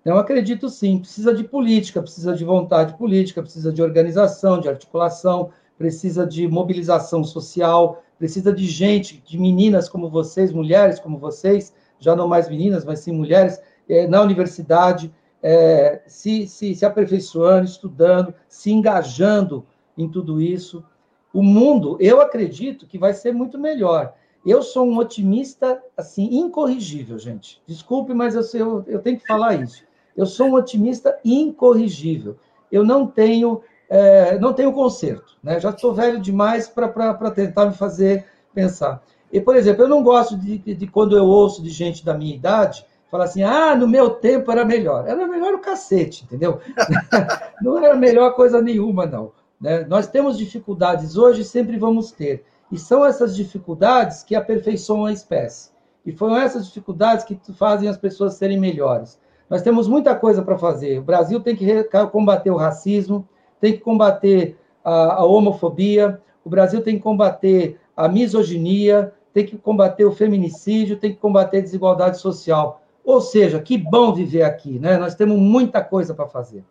[0.00, 4.68] Então, eu acredito sim, precisa de política, precisa de vontade política, precisa de organização, de
[4.68, 11.74] articulação, precisa de mobilização social, precisa de gente, de meninas como vocês, mulheres como vocês,
[11.98, 15.12] já não mais meninas, mas sim mulheres, é, na universidade,
[15.42, 19.64] é, se, se, se aperfeiçoando, estudando, se engajando
[19.96, 20.84] em tudo isso.
[21.32, 24.14] O mundo, eu acredito que vai ser muito melhor.
[24.46, 27.60] Eu sou um otimista, assim, incorrigível, gente.
[27.66, 29.82] Desculpe, mas eu, eu, eu tenho que falar isso.
[30.16, 32.36] Eu sou um otimista incorrigível.
[32.70, 35.36] Eu não tenho, é, não tenho conserto.
[35.42, 35.60] Né?
[35.60, 39.02] Já estou velho demais para tentar me fazer pensar.
[39.32, 42.14] E, por exemplo, eu não gosto de, de, de quando eu ouço de gente da
[42.14, 45.06] minha idade falar assim, ah, no meu tempo era melhor.
[45.06, 46.60] Era melhor o cacete, entendeu?
[47.62, 49.32] não era melhor coisa nenhuma, não.
[49.60, 49.84] Né?
[49.84, 52.44] Nós temos dificuldades hoje e sempre vamos ter.
[52.70, 55.70] E são essas dificuldades que aperfeiçoam a espécie.
[56.04, 59.18] E foram essas dificuldades que fazem as pessoas serem melhores.
[59.48, 60.98] Nós temos muita coisa para fazer.
[60.98, 63.26] O Brasil tem que combater o racismo,
[63.60, 69.56] tem que combater a, a homofobia, o Brasil tem que combater a misoginia, tem que
[69.56, 72.82] combater o feminicídio, tem que combater a desigualdade social.
[73.04, 74.98] Ou seja, que bom viver aqui, né?
[74.98, 76.64] Nós temos muita coisa para fazer.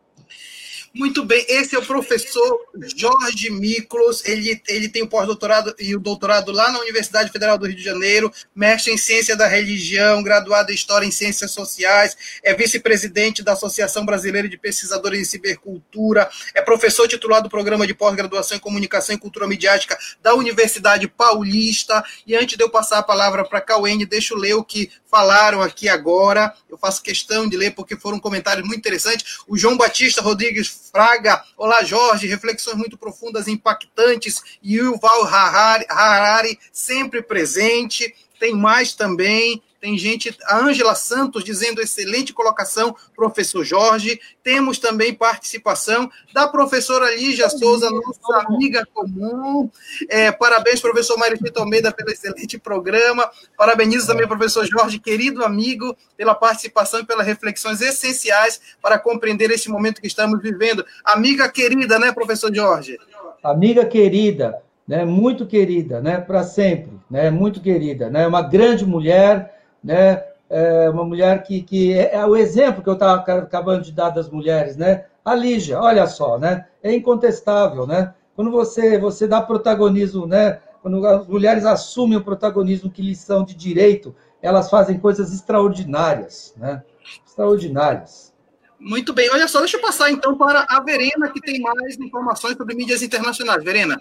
[0.98, 2.60] Muito bem, esse é o professor
[2.96, 7.68] Jorge Miklos, ele, ele tem o pós-doutorado e o doutorado lá na Universidade Federal do
[7.68, 12.52] Rio de Janeiro, mestre em Ciência da Religião, graduado em História em Ciências Sociais, é
[12.56, 18.58] vice-presidente da Associação Brasileira de Pesquisadores em Cibercultura, é professor titular do Programa de Pós-Graduação
[18.58, 23.46] em Comunicação e Cultura Midiática da Universidade Paulista, e antes de eu passar a palavra
[23.46, 27.56] para a Cauene, deixa eu ler o que falaram aqui agora, eu faço questão de
[27.56, 32.98] ler porque foram comentários muito interessantes, o João Batista Rodrigues Fraga, olá Jorge, reflexões muito
[32.98, 34.42] profundas e impactantes.
[34.64, 38.16] Yuval Harari, Harari sempre presente.
[38.40, 39.62] Tem mais também.
[39.80, 44.20] Tem gente, a Ângela Santos dizendo excelente colocação, professor Jorge.
[44.42, 49.70] Temos também participação da professora Lígia Souza, nossa amiga comum.
[50.10, 53.30] É, parabéns, professor Mário Tito Almeida, pelo excelente programa.
[53.56, 59.70] Parabenizo também, professor Jorge, querido amigo, pela participação e pelas reflexões essenciais para compreender este
[59.70, 60.84] momento que estamos vivendo.
[61.04, 62.98] Amiga querida, né, professor Jorge?
[63.44, 69.57] Amiga querida, né, muito querida, né, para sempre, né, muito querida, né, uma grande mulher
[69.84, 70.24] né?
[70.50, 74.10] É uma mulher que, que é, é o exemplo que eu estava acabando de dar
[74.10, 75.06] das mulheres, né?
[75.24, 76.68] A Lígia, olha só, né?
[76.82, 78.14] É incontestável, né?
[78.36, 80.60] Quando você você dá protagonismo, né?
[80.82, 86.54] Quando as mulheres assumem o protagonismo que lhes são de direito, elas fazem coisas extraordinárias,
[86.56, 86.82] né?
[87.26, 88.34] Extraordinárias.
[88.80, 89.30] Muito bem.
[89.32, 93.02] Olha só, deixa eu passar então para a Verena, que tem mais informações sobre mídias
[93.02, 93.64] internacionais.
[93.64, 94.00] Verena.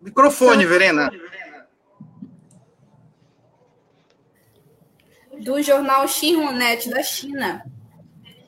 [0.00, 1.10] Microfone, Verena.
[5.42, 7.64] Do jornal Xinhuanet da China.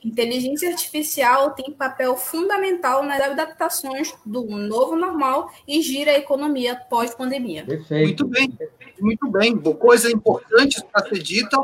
[0.04, 7.64] Inteligência artificial tem papel fundamental nas adaptações do novo normal e gira a economia pós-pandemia.
[7.66, 8.52] Muito bem,
[9.00, 9.56] muito bem.
[9.56, 11.56] Coisas importantes para ser dita.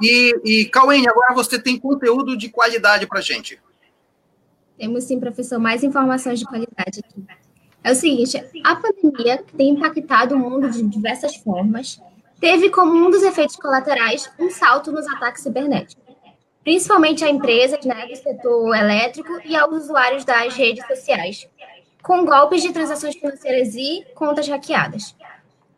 [0.00, 3.60] E, e Cauene, agora você tem conteúdo de qualidade para a gente.
[4.78, 7.24] Temos sim, professor, mais informações de qualidade aqui.
[7.82, 12.00] É o seguinte, a pandemia tem impactado o mundo de diversas formas,
[12.40, 16.04] teve como um dos efeitos colaterais um salto nos ataques cibernéticos,
[16.62, 21.48] principalmente a empresas né, do setor elétrico e aos usuários das redes sociais,
[22.02, 25.14] com golpes de transações financeiras e contas hackeadas.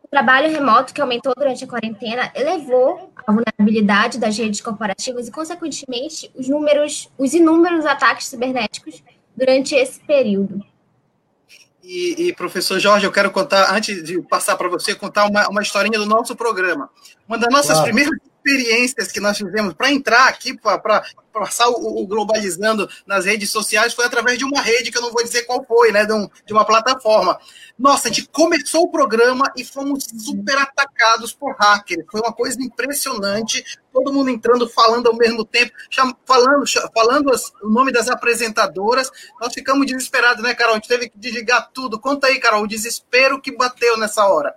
[0.03, 5.31] O trabalho remoto, que aumentou durante a quarentena, elevou a vulnerabilidade das redes corporativas e,
[5.31, 9.01] consequentemente, os, números, os inúmeros ataques cibernéticos
[9.35, 10.61] durante esse período.
[11.83, 15.61] E, e, professor Jorge, eu quero contar, antes de passar para você, contar uma, uma
[15.61, 16.89] historinha do nosso programa.
[17.27, 17.83] Uma das nossas claro.
[17.83, 23.49] primeiras experiências que nós fizemos para entrar aqui, para passar o, o, Globalizando nas redes
[23.49, 26.13] sociais, foi através de uma rede, que eu não vou dizer qual foi, né, de,
[26.13, 27.39] um, de uma plataforma.
[27.79, 32.05] Nossa, a gente começou o programa e fomos super atacados por hackers.
[32.11, 33.63] Foi uma coisa impressionante.
[33.93, 35.71] Todo mundo entrando, falando ao mesmo tempo,
[36.25, 36.63] falando,
[36.93, 39.09] falando as, o nome das apresentadoras.
[39.39, 40.73] Nós ficamos desesperados, né, Carol?
[40.73, 41.99] A gente teve que desligar tudo.
[41.99, 44.53] Conta aí, Carol, o desespero que bateu nessa hora.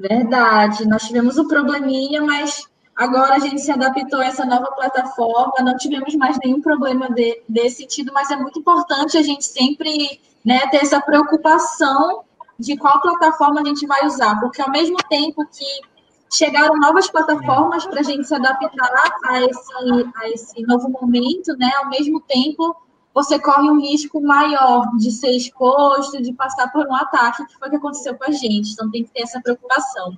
[0.00, 5.52] Verdade, nós tivemos um probleminha, mas agora a gente se adaptou a essa nova plataforma,
[5.62, 10.18] não tivemos mais nenhum problema de, desse sentido, mas é muito importante a gente sempre
[10.42, 12.22] né, ter essa preocupação
[12.58, 15.66] de qual plataforma a gente vai usar, porque ao mesmo tempo que
[16.32, 19.72] chegaram novas plataformas para a gente se adaptar a esse,
[20.16, 22.74] a esse novo momento, né, ao mesmo tempo
[23.14, 27.68] você corre um risco maior de ser exposto, de passar por um ataque, que foi
[27.68, 28.72] o que aconteceu com a gente.
[28.72, 30.16] Então tem que ter essa preocupação.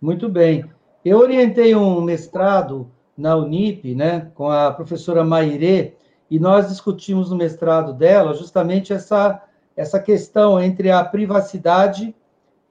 [0.00, 0.70] Muito bem.
[1.04, 5.94] Eu orientei um mestrado na Unip, né, com a professora Mairê,
[6.30, 9.42] e nós discutimos no mestrado dela justamente essa,
[9.76, 12.14] essa questão entre a privacidade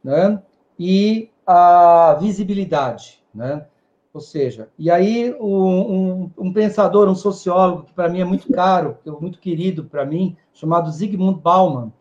[0.04, 0.42] né,
[0.78, 3.24] e a visibilidade.
[3.34, 3.66] Né?
[4.14, 8.48] Ou seja, e aí um, um, um pensador, um sociólogo, que para mim é muito
[8.54, 11.92] caro, muito querido para mim, chamado Zygmunt Bauman,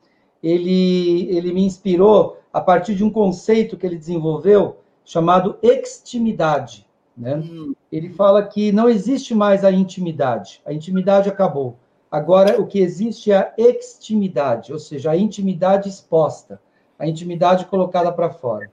[0.43, 6.87] ele, ele me inspirou a partir de um conceito que ele desenvolveu chamado extimidade.
[7.17, 7.37] Né?
[7.37, 7.75] Hum.
[7.91, 11.79] Ele fala que não existe mais a intimidade, a intimidade acabou.
[12.11, 16.61] Agora, o que existe é a extimidade, ou seja, a intimidade exposta,
[16.99, 18.71] a intimidade colocada para fora.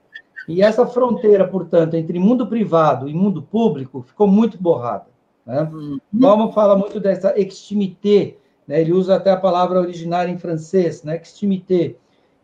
[0.48, 5.06] E essa fronteira, portanto, entre mundo privado e mundo público ficou muito borrada.
[5.44, 5.62] Né?
[5.62, 6.00] Uhum.
[6.10, 8.36] Bauman fala muito dessa extimité,
[8.66, 8.80] né?
[8.80, 11.16] ele usa até a palavra originária em francês, né?
[11.16, 11.96] extimité,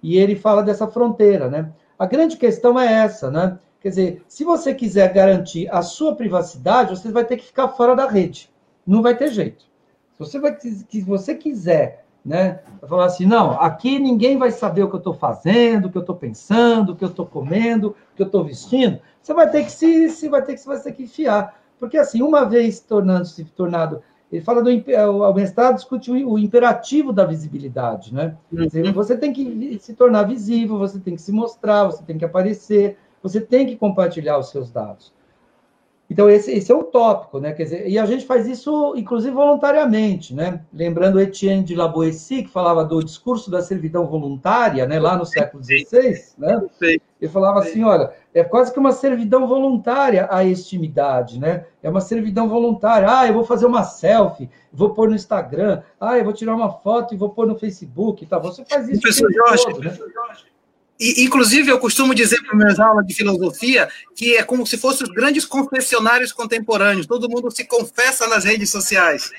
[0.02, 1.48] e ele fala dessa fronteira.
[1.48, 1.70] Né?
[1.98, 3.58] A grande questão é essa, né?
[3.80, 7.94] Quer dizer, se você quiser garantir a sua privacidade, você vai ter que ficar fora
[7.94, 8.50] da rede.
[8.86, 9.64] Não vai ter jeito.
[10.14, 12.58] Se você, vai, se você quiser né?
[12.88, 16.00] Falar assim, não, aqui ninguém vai saber o que eu estou fazendo, o que eu
[16.00, 18.98] estou pensando, o que eu estou comendo, o que eu estou vestindo.
[19.22, 21.96] Você vai ter que se, se vai ter que se vai ter que enfiar, porque
[21.96, 28.12] assim, uma vez tornando-se tornado, ele fala do o mestrado discute o imperativo da visibilidade,
[28.12, 28.36] né?
[28.50, 28.92] Dizer, uhum.
[28.92, 32.98] você tem que se tornar visível, você tem que se mostrar, você tem que aparecer,
[33.22, 35.14] você tem que compartilhar os seus dados.
[36.08, 37.52] Então, esse, esse, é o tópico, né?
[37.52, 40.60] Quer dizer, e a gente faz isso, inclusive, voluntariamente, né?
[40.72, 45.00] Lembrando Etienne de La Boétie, que falava do discurso da servidão voluntária, né?
[45.00, 46.62] Lá no século XVI, né?
[47.20, 51.64] Ele falava assim, olha, é quase que uma servidão voluntária a extimidade, né?
[51.82, 53.08] É uma servidão voluntária.
[53.10, 55.82] Ah, eu vou fazer uma selfie, vou pôr no Instagram.
[56.00, 58.24] Ah, eu vou tirar uma foto e vou pôr no Facebook.
[58.26, 58.38] Tá?
[58.38, 59.98] Você faz isso Professor Jorge, todo, né?
[60.98, 65.06] E, inclusive, eu costumo dizer para minhas aulas de filosofia que é como se fossem
[65.06, 67.06] os grandes confessionários contemporâneos.
[67.06, 69.30] Todo mundo se confessa nas redes sociais.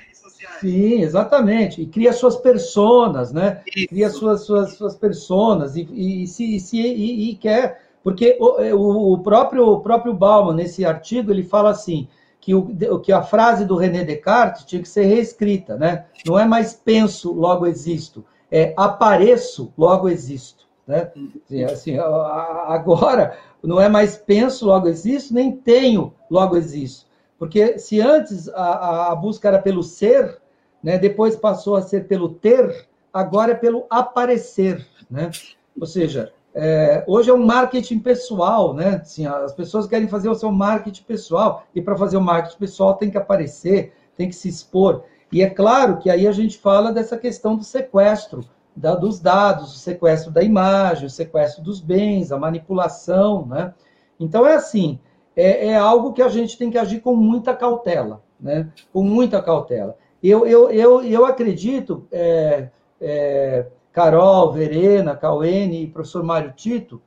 [0.59, 1.81] Sim, exatamente.
[1.81, 3.61] E cria suas personas, né?
[3.75, 3.87] Isso.
[3.87, 7.87] Cria suas, suas, suas personas e, e, se, se, e, e quer.
[8.03, 12.07] Porque o, é, o, próprio, o próprio Bauman, nesse artigo, ele fala assim:
[12.39, 16.05] que, o, que a frase do René Descartes tinha que ser reescrita, né?
[16.25, 18.23] Não é mais penso, logo existo.
[18.49, 20.66] É apareço, logo existo.
[20.87, 21.11] Né?
[21.71, 27.05] Assim, agora não é mais penso, logo existo, nem tenho, logo existo.
[27.37, 30.39] Porque se antes a, a busca era pelo ser,
[30.81, 34.87] né, depois passou a ser pelo ter, agora é pelo aparecer.
[35.09, 35.29] Né?
[35.79, 38.99] Ou seja, é, hoje é um marketing pessoal, né?
[39.01, 42.95] Assim, as pessoas querem fazer o seu marketing pessoal, e para fazer o marketing pessoal
[42.95, 45.03] tem que aparecer, tem que se expor.
[45.31, 48.43] E é claro que aí a gente fala dessa questão do sequestro,
[48.77, 53.73] da, dos dados, o sequestro da imagem, o sequestro dos bens, a manipulação, né?
[54.19, 54.99] Então é assim,
[55.35, 58.69] é, é algo que a gente tem que agir com muita cautela, né?
[58.93, 59.97] Com muita cautela.
[60.21, 62.69] Eu, eu, eu, eu acredito, é,
[63.01, 67.01] é, Carol, Verena, Cauene e professor Mário Tito,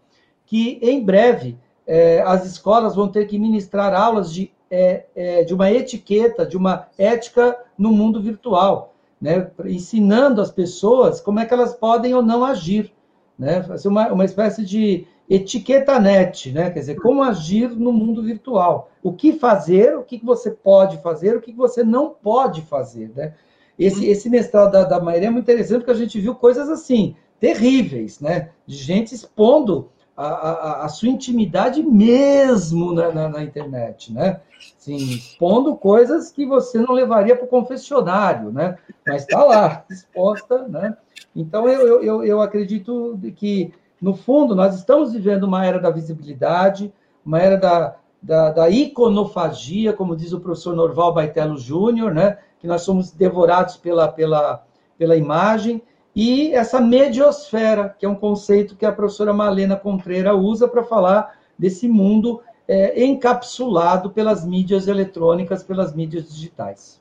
[0.45, 1.57] que em breve
[1.87, 6.57] é, as escolas vão ter que ministrar aulas de, é, é, de uma etiqueta, de
[6.57, 8.89] uma ética no mundo virtual
[9.21, 12.93] né, ensinando as pessoas como é que elas podem ou não agir,
[13.39, 18.23] né, fazer uma, uma espécie de etiqueta net, né, quer dizer, como agir no mundo
[18.23, 23.12] virtual, o que fazer, o que você pode fazer, o que você não pode fazer,
[23.14, 23.35] né.
[23.79, 27.14] Esse, esse mestrado da, da Maíra é muito interessante porque a gente viu coisas assim,
[27.39, 29.91] terríveis, né, de gente expondo
[30.29, 34.41] a, a, sua intimidade mesmo na, na, na internet, né?
[34.79, 38.77] Assim, expondo coisas que você não levaria para o confessionário, né?
[39.07, 40.97] Mas está lá, exposta, né?
[41.35, 46.93] Então, eu, eu, eu acredito que, no fundo, nós estamos vivendo uma era da visibilidade,
[47.25, 52.39] uma era da, da, da iconofagia, como diz o professor Norval Baitello Júnior, né?
[52.61, 54.62] que nós somos devorados pela, pela,
[54.99, 55.83] pela imagem,
[56.14, 61.38] e essa mediosfera, que é um conceito que a professora Malena Contreira usa para falar
[61.58, 67.00] desse mundo é, encapsulado pelas mídias eletrônicas, pelas mídias digitais.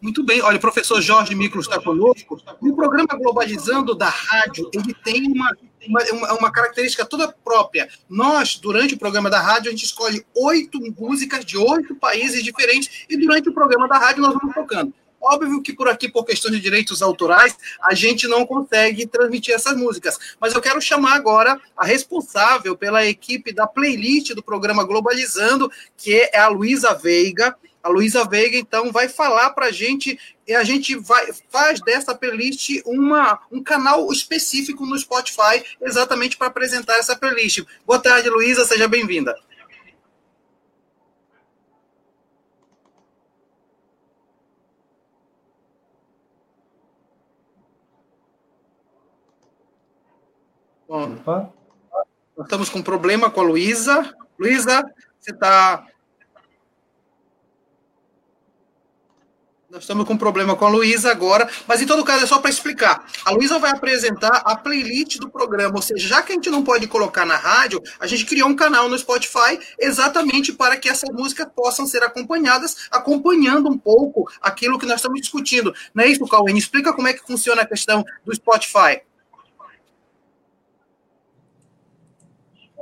[0.00, 0.42] Muito bem.
[0.42, 2.40] Olha, o professor Jorge Micros está conosco.
[2.60, 5.56] O programa Globalizando da rádio, ele tem uma,
[5.86, 7.88] uma, uma, característica toda própria.
[8.08, 13.04] Nós, durante o programa da rádio, a gente escolhe oito músicas de oito países diferentes
[13.08, 14.92] e durante o programa da rádio nós vamos tocando.
[15.22, 19.76] Óbvio que por aqui, por questão de direitos autorais, a gente não consegue transmitir essas
[19.76, 20.18] músicas.
[20.40, 26.12] Mas eu quero chamar agora a responsável pela equipe da playlist do programa Globalizando, que
[26.32, 27.56] é a Luísa Veiga.
[27.82, 32.14] A Luísa Veiga, então, vai falar para a gente, e a gente vai, faz dessa
[32.14, 37.64] playlist uma, um canal específico no Spotify, exatamente para apresentar essa playlist.
[37.84, 39.34] Boa tarde, Luísa, seja bem-vinda.
[52.36, 54.14] Nós estamos com um problema com a Luísa.
[54.38, 54.84] Luísa,
[55.18, 55.86] você está.
[59.70, 62.38] Nós estamos com um problema com a Luísa agora, mas em todo caso é só
[62.40, 63.06] para explicar.
[63.24, 66.62] A Luísa vai apresentar a playlist do programa, ou seja, já que a gente não
[66.62, 71.08] pode colocar na rádio, a gente criou um canal no Spotify exatamente para que essas
[71.08, 75.74] músicas possam ser acompanhadas, acompanhando um pouco aquilo que nós estamos discutindo.
[75.94, 76.52] Não é isso, Cauê?
[76.52, 79.00] Explica como é que funciona a questão do Spotify.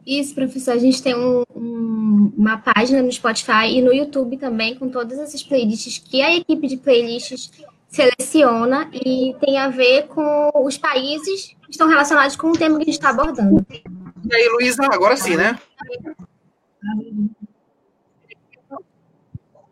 [0.06, 0.72] Isso, professor.
[0.72, 5.18] A gente tem um, um, uma página no Spotify e no YouTube também, com todas
[5.18, 7.50] essas playlists que a equipe de playlists
[7.88, 12.82] seleciona e tem a ver com os países que estão relacionados com o tema que
[12.82, 13.66] a gente está abordando.
[13.70, 15.58] E aí, Luísa, agora sim, né?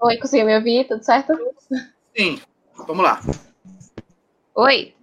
[0.00, 0.86] Oi, conseguiu me ouvir?
[0.86, 1.32] Tudo certo?
[2.16, 2.40] Sim,
[2.86, 3.20] vamos lá.
[4.54, 4.97] Oi.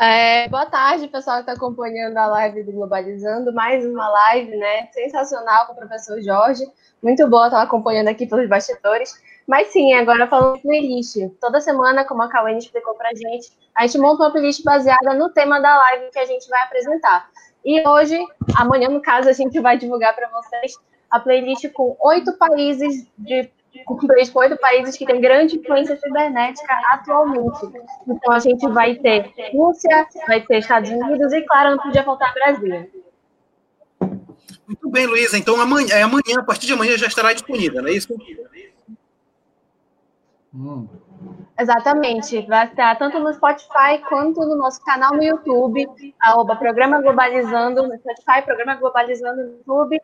[0.00, 3.54] É, boa tarde, pessoal que está acompanhando a live do Globalizando.
[3.54, 4.88] Mais uma live, né?
[4.92, 6.64] Sensacional com o professor Jorge.
[7.00, 9.14] Muito boa estar acompanhando aqui pelos bastidores.
[9.46, 11.16] Mas sim, agora falando de playlist.
[11.40, 15.30] Toda semana, como a Cauene explicou pra gente, a gente monta uma playlist baseada no
[15.30, 17.28] tema da live que a gente vai apresentar.
[17.64, 18.18] E hoje,
[18.56, 20.74] amanhã, no caso, a gente vai divulgar para vocês
[21.08, 23.48] a playlist com oito países de
[23.84, 27.66] com oito países que têm grande influência cibernética atualmente.
[28.06, 32.32] Então, a gente vai ter Rússia, vai ter Estados Unidos e, claro, não podia faltar
[32.34, 32.90] Brasil.
[34.66, 35.36] Muito bem, Luísa.
[35.36, 38.14] Então, amanhã, é, amanhã, a partir de amanhã, já estará disponível, não é isso?
[40.54, 40.88] Hum.
[41.58, 42.40] Exatamente.
[42.46, 45.86] Vai estar tanto no Spotify quanto no nosso canal no YouTube,
[46.20, 50.00] arroba Programa Globalizando no Spotify, Programa Globalizando no YouTube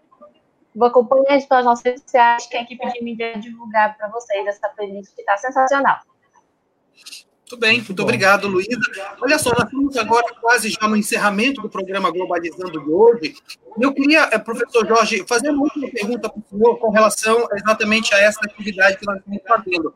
[0.75, 4.69] Vou acompanhar pelas nossas redes sociais, que a equipe de mídia divulgar para vocês essa
[4.69, 5.99] playlist que está sensacional.
[7.51, 8.79] Muito bem, muito, muito obrigado, Luísa.
[9.21, 13.35] Olha só, nós estamos agora quase já no encerramento do programa Globalizando de hoje.
[13.81, 18.15] Eu queria, eh, professor Jorge, fazer uma última pergunta para o senhor com relação exatamente
[18.15, 19.95] a essa atividade que nós estamos fazendo.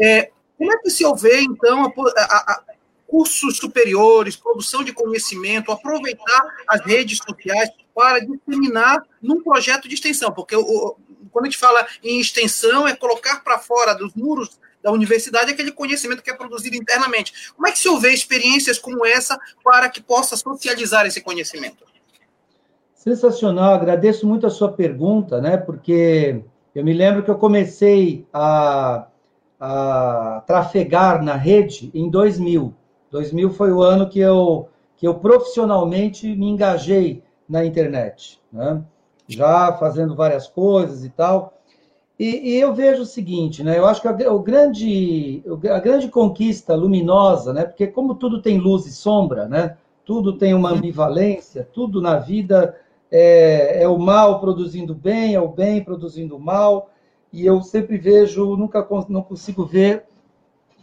[0.00, 2.62] É, como é que se vê, então, a, a, a
[3.06, 10.30] cursos superiores, produção de conhecimento, aproveitar as redes sociais para disseminar num projeto de extensão,
[10.30, 10.96] porque o,
[11.32, 15.72] quando a gente fala em extensão, é colocar para fora dos muros da universidade aquele
[15.72, 17.50] conhecimento que é produzido internamente.
[17.56, 21.84] Como é que se houver experiências como essa para que possa socializar esse conhecimento?
[22.94, 25.56] Sensacional, agradeço muito a sua pergunta, né?
[25.56, 26.42] Porque
[26.74, 29.06] eu me lembro que eu comecei a,
[29.58, 32.74] a trafegar na rede em 2000.
[33.10, 38.82] 2000 foi o ano que eu, que eu profissionalmente me engajei na internet, né?
[39.28, 41.54] já fazendo várias coisas e tal.
[42.18, 43.78] E, e, eu vejo o seguinte, né?
[43.78, 47.64] Eu acho que a, o grande, a grande conquista luminosa, né?
[47.64, 49.76] Porque como tudo tem luz e sombra, né?
[50.04, 52.74] Tudo tem uma ambivalência, tudo na vida
[53.10, 56.88] é, é o mal produzindo bem, é o bem produzindo mal.
[57.32, 60.04] E eu sempre vejo, nunca não consigo ver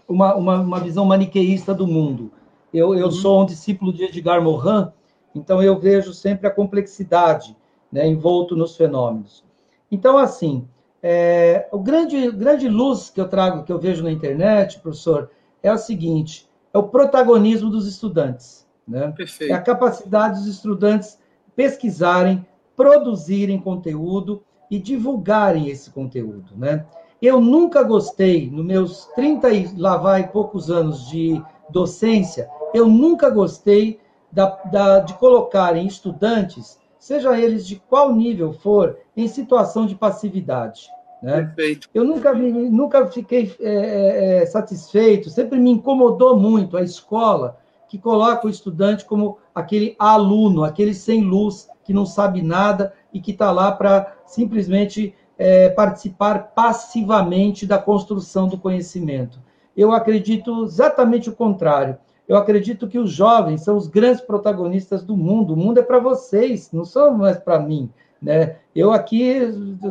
[0.07, 2.31] uma, uma, uma visão maniqueísta do mundo.
[2.71, 3.11] Eu, eu uhum.
[3.11, 4.89] sou um discípulo de Edgar Morin,
[5.35, 7.55] então, eu vejo sempre a complexidade
[7.91, 9.43] né, envolto nos fenômenos.
[9.91, 10.67] Então, assim,
[11.01, 15.29] é, o grande, grande luz que eu trago, que eu vejo na internet, professor,
[15.61, 18.67] é o seguinte: é o protagonismo dos estudantes.
[18.87, 19.11] Né?
[19.15, 19.51] Perfeito.
[19.51, 21.19] É a capacidade dos estudantes
[21.55, 26.55] pesquisarem, produzirem conteúdo e divulgarem esse conteúdo.
[26.57, 26.85] Né?
[27.21, 33.29] Eu nunca gostei, nos meus 30 e lá vai poucos anos de docência, eu nunca
[33.29, 33.99] gostei
[34.33, 40.87] da, da, de colocarem estudantes, seja eles de qual nível for, em situação de passividade.
[41.21, 41.43] Né?
[41.43, 41.87] Perfeito.
[41.93, 47.57] Eu nunca, nunca fiquei é, é, é, satisfeito, sempre me incomodou muito a escola
[47.87, 53.21] que coloca o estudante como aquele aluno, aquele sem luz, que não sabe nada e
[53.21, 59.39] que está lá para simplesmente é, participar passivamente da construção do conhecimento.
[59.77, 61.97] Eu acredito exatamente o contrário.
[62.27, 65.53] Eu acredito que os jovens são os grandes protagonistas do mundo.
[65.53, 67.89] O mundo é para vocês, não são mais para mim.
[68.21, 68.55] Né?
[68.73, 69.21] Eu aqui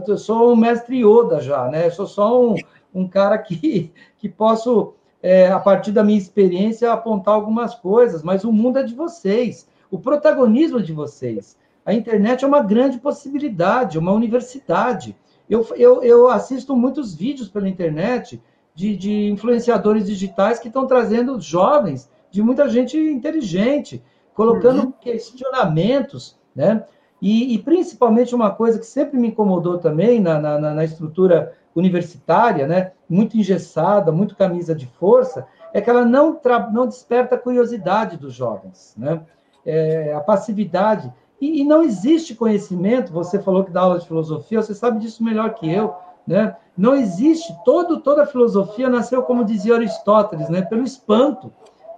[0.06, 1.86] eu sou um mestre Yoda já, né?
[1.86, 2.56] Eu sou só um,
[2.94, 8.44] um cara que, que posso, é, a partir da minha experiência, apontar algumas coisas, mas
[8.44, 11.58] o mundo é de vocês, o protagonismo é de vocês.
[11.84, 15.14] A internet é uma grande possibilidade, uma universidade.
[15.50, 18.40] Eu, eu, eu assisto muitos vídeos pela internet
[18.74, 24.02] de, de influenciadores digitais que estão trazendo jovens, de muita gente inteligente,
[24.34, 24.92] colocando uhum.
[24.92, 26.84] questionamentos, né?
[27.20, 32.66] E, e, principalmente uma coisa que sempre me incomodou também na, na, na estrutura universitária,
[32.66, 32.92] né?
[33.08, 36.40] Muito engessada, muito camisa de força, é que ela não,
[36.72, 39.20] não desperta a curiosidade dos jovens, né?
[39.64, 41.12] É, a passividade.
[41.40, 45.22] E, e, não existe conhecimento, você falou que dá aula de filosofia, você sabe disso
[45.22, 45.94] melhor que eu,
[46.26, 46.56] né?
[46.76, 50.62] Não existe, todo, toda a filosofia nasceu, como dizia Aristóteles, né?
[50.62, 51.52] pelo espanto,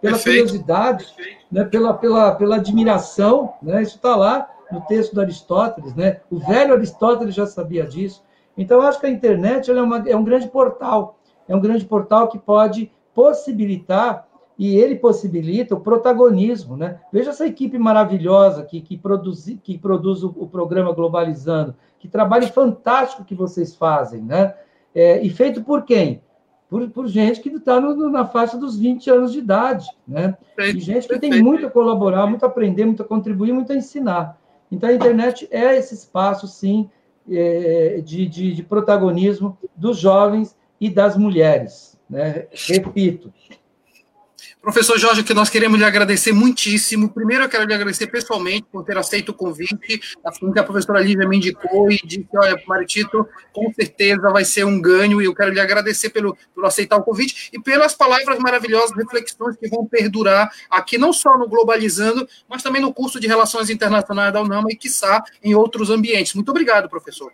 [0.05, 0.38] pela Perfeito.
[0.40, 1.07] curiosidade,
[1.50, 1.64] né?
[1.64, 3.82] pela, pela, pela admiração, né?
[3.82, 6.20] isso está lá no texto do Aristóteles, né?
[6.30, 8.22] o velho Aristóteles já sabia disso.
[8.57, 11.86] Então, eu acho que a internet é, uma, é um grande portal, é um grande
[11.86, 14.28] portal que pode possibilitar
[14.59, 16.76] e ele possibilita o protagonismo.
[16.76, 17.00] Né?
[17.11, 22.46] Veja essa equipe maravilhosa que, que, produz, que produz o, o programa Globalizando, que trabalho
[22.48, 24.55] fantástico que vocês fazem, né?
[24.94, 26.22] É, e feito por quem?
[26.74, 30.36] Por, por gente que está na faixa dos 20 anos de idade, né?
[30.58, 33.76] E gente que tem muito a colaborar, muito a aprender, muito a contribuir, muito a
[33.76, 34.36] ensinar.
[34.72, 36.90] Então, a internet é esse espaço, sim,
[37.30, 41.96] é, de, de, de protagonismo dos jovens e das mulheres.
[42.10, 42.48] Né?
[42.50, 43.32] Repito,
[44.64, 47.10] Professor Jorge, que nós queremos lhe agradecer muitíssimo.
[47.10, 51.02] Primeiro, eu quero lhe agradecer pessoalmente por ter aceito o convite, assim que a professora
[51.02, 55.34] Lívia me indicou e disse, olha, Maritito, com certeza vai ser um ganho, e eu
[55.34, 59.84] quero lhe agradecer pelo, pelo aceitar o convite e pelas palavras maravilhosas, reflexões que vão
[59.84, 64.68] perdurar aqui, não só no Globalizando, mas também no curso de Relações Internacionais da UNAMA
[64.70, 66.32] e, quiçá, em outros ambientes.
[66.32, 67.30] Muito obrigado, professor.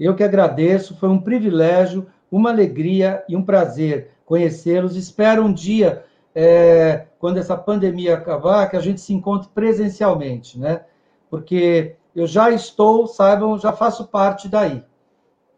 [0.00, 4.96] Eu que agradeço, foi um privilégio, uma alegria e um prazer conhecê-los.
[4.96, 6.04] Espero um dia
[6.38, 10.84] é, quando essa pandemia acabar, que a gente se encontre presencialmente, né?
[11.30, 14.84] Porque eu já estou, saibam, já faço parte daí.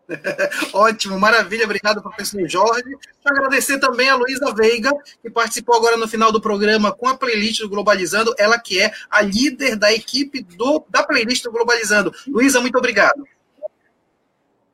[0.73, 2.97] Ótimo, maravilha, obrigado, professor Jorge.
[3.21, 7.17] Quero agradecer também a Luísa Veiga, que participou agora no final do programa com a
[7.17, 12.15] playlist do Globalizando, ela que é a líder da equipe do, da playlist do Globalizando.
[12.29, 13.27] Luísa, muito obrigado.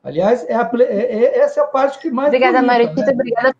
[0.03, 2.27] Aliás, é a, é, é, essa é a parte que mais.
[2.27, 3.13] Obrigada, Maritita, né?
[3.13, 3.55] obrigada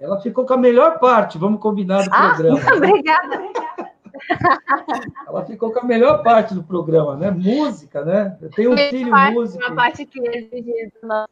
[0.00, 2.60] ela ficou com a melhor parte, vamos combinar do ah, programa.
[2.76, 3.40] Obrigada.
[5.26, 7.30] Ela ficou com a melhor parte do programa, né?
[7.30, 8.36] Música, né?
[8.40, 9.64] Eu tenho um filho parte, músico.
[9.64, 11.30] Uma parte que exige do nosso.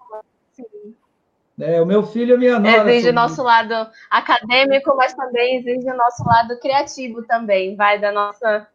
[1.61, 2.93] É, o meu filho e minha nora.
[2.93, 7.75] Exige o nosso lado acadêmico, mas também exige o nosso lado criativo também.
[7.75, 8.69] Vai da nossa,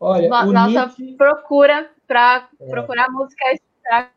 [0.00, 1.16] Olha, nossa Nietzsche...
[1.16, 2.70] procura para é.
[2.70, 4.10] procurar músicas para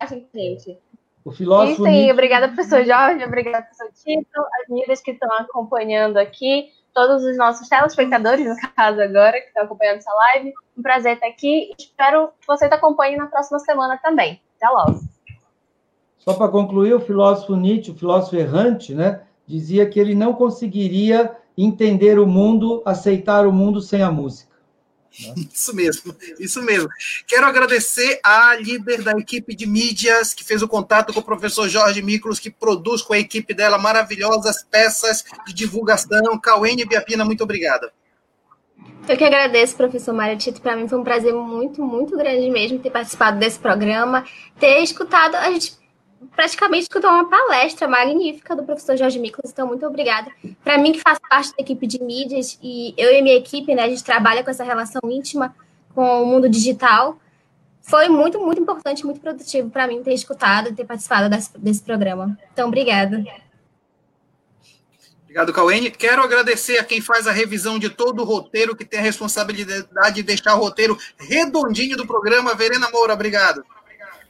[0.00, 0.78] a gente.
[1.24, 1.72] O filósofo.
[1.72, 2.12] Isso aí, Nietzsche...
[2.12, 7.68] obrigada, professor Jorge, obrigada, professor Tito, as meninas que estão acompanhando aqui, todos os nossos
[7.68, 10.52] telespectadores, no caso agora, que estão acompanhando essa live.
[10.76, 11.72] Um prazer estar aqui.
[11.78, 14.40] Espero que você te acompanhe na próxima semana também.
[14.56, 15.00] Até logo.
[16.18, 21.34] Só para concluir, o filósofo Nietzsche, o filósofo errante, né, dizia que ele não conseguiria
[21.56, 24.49] entender o mundo, aceitar o mundo sem a música.
[25.18, 25.34] Né?
[25.52, 26.88] Isso mesmo, isso mesmo.
[27.26, 31.68] Quero agradecer à líder da equipe de mídias que fez o contato com o professor
[31.68, 36.38] Jorge Miklos, que produz com a equipe dela maravilhosas peças de divulgação.
[36.40, 37.92] Cauene Biapina, muito obrigada.
[39.08, 40.60] Eu que agradeço, professor Mário Tito.
[40.60, 44.24] Para mim foi um prazer muito, muito grande mesmo ter participado desse programa,
[44.58, 45.34] ter escutado.
[45.34, 45.79] A gente
[46.34, 50.30] praticamente escutou uma palestra magnífica do professor Jorge Miklos, então muito obrigada.
[50.62, 53.84] Para mim, que faço parte da equipe de mídias, e eu e minha equipe, né,
[53.84, 55.54] a gente trabalha com essa relação íntima
[55.94, 57.18] com o mundo digital,
[57.82, 61.82] foi muito, muito importante, muito produtivo para mim ter escutado e ter participado desse, desse
[61.82, 62.38] programa.
[62.52, 63.24] Então, obrigada.
[65.24, 65.90] Obrigado, Cauene.
[65.90, 70.16] Quero agradecer a quem faz a revisão de todo o roteiro, que tem a responsabilidade
[70.16, 72.54] de deixar o roteiro redondinho do programa.
[72.54, 73.64] Verena Moura, obrigado.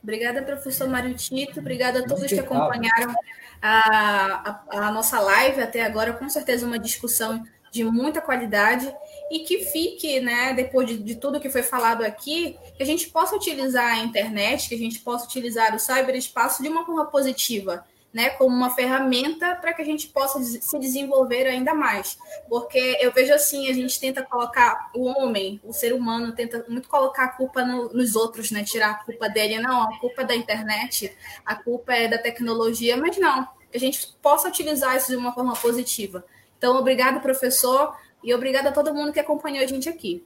[0.02, 1.60] Obrigada, professor Mário Tito.
[1.60, 3.14] Obrigada a todos que acompanharam
[3.60, 6.12] a, a, a nossa live até agora.
[6.12, 8.92] Com certeza, uma discussão de muita qualidade
[9.30, 13.08] e que fique, né, depois de, de, tudo que foi falado aqui, que a gente
[13.10, 17.84] possa utilizar a internet, que a gente possa utilizar o cyberespaço de uma forma positiva,
[18.12, 22.18] né, como uma ferramenta para que a gente possa se desenvolver ainda mais.
[22.48, 26.88] Porque eu vejo assim, a gente tenta colocar o homem, o ser humano, tenta muito
[26.88, 29.60] colocar a culpa no, nos outros, né, tirar a culpa dele.
[29.60, 33.80] Não, a culpa é da internet, a culpa é da tecnologia, mas não, que a
[33.80, 36.24] gente possa utilizar isso de uma forma positiva.
[36.58, 40.24] Então, obrigado, professor, e obrigado a todo mundo que acompanhou a gente aqui.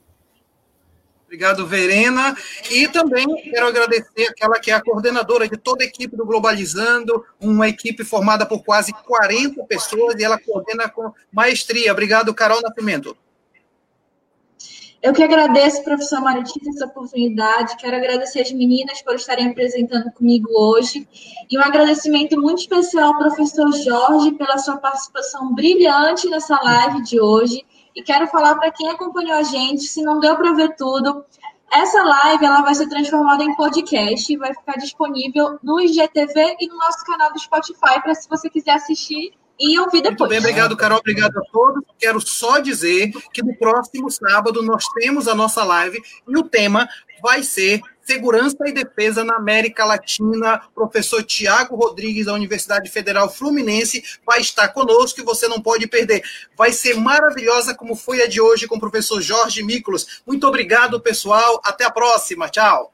[1.35, 2.37] Obrigado, Verena.
[2.71, 7.25] E também quero agradecer aquela que é a coordenadora de toda a equipe do Globalizando,
[7.41, 11.91] uma equipe formada por quase 40 pessoas e ela coordena com maestria.
[11.91, 13.17] Obrigado, Carol Nascimento.
[15.03, 17.77] Eu que agradeço, professor Maritita, essa oportunidade.
[17.79, 21.07] Quero agradecer as meninas por estarem apresentando comigo hoje.
[21.51, 27.21] E um agradecimento muito especial ao professor Jorge pela sua participação brilhante nessa live de
[27.21, 27.65] hoje.
[27.95, 31.25] E quero falar para quem acompanhou a gente, se não deu para ver tudo,
[31.73, 36.69] essa live ela vai ser transformada em podcast e vai ficar disponível no IGTV e
[36.69, 40.19] no nosso canal do Spotify para se você quiser assistir e ouvir depois.
[40.19, 40.99] Muito bem, obrigado, Carol.
[40.99, 41.83] Obrigado a todos.
[41.99, 46.89] Quero só dizer que no próximo sábado nós temos a nossa live e o tema
[47.23, 50.61] vai ser Segurança e Defesa na América Latina.
[50.75, 56.23] Professor Tiago Rodrigues, da Universidade Federal Fluminense, vai estar conosco e você não pode perder.
[56.57, 60.23] Vai ser maravilhosa como foi a de hoje com o professor Jorge Miklos.
[60.27, 61.61] Muito obrigado, pessoal.
[61.65, 62.49] Até a próxima.
[62.49, 62.94] Tchau.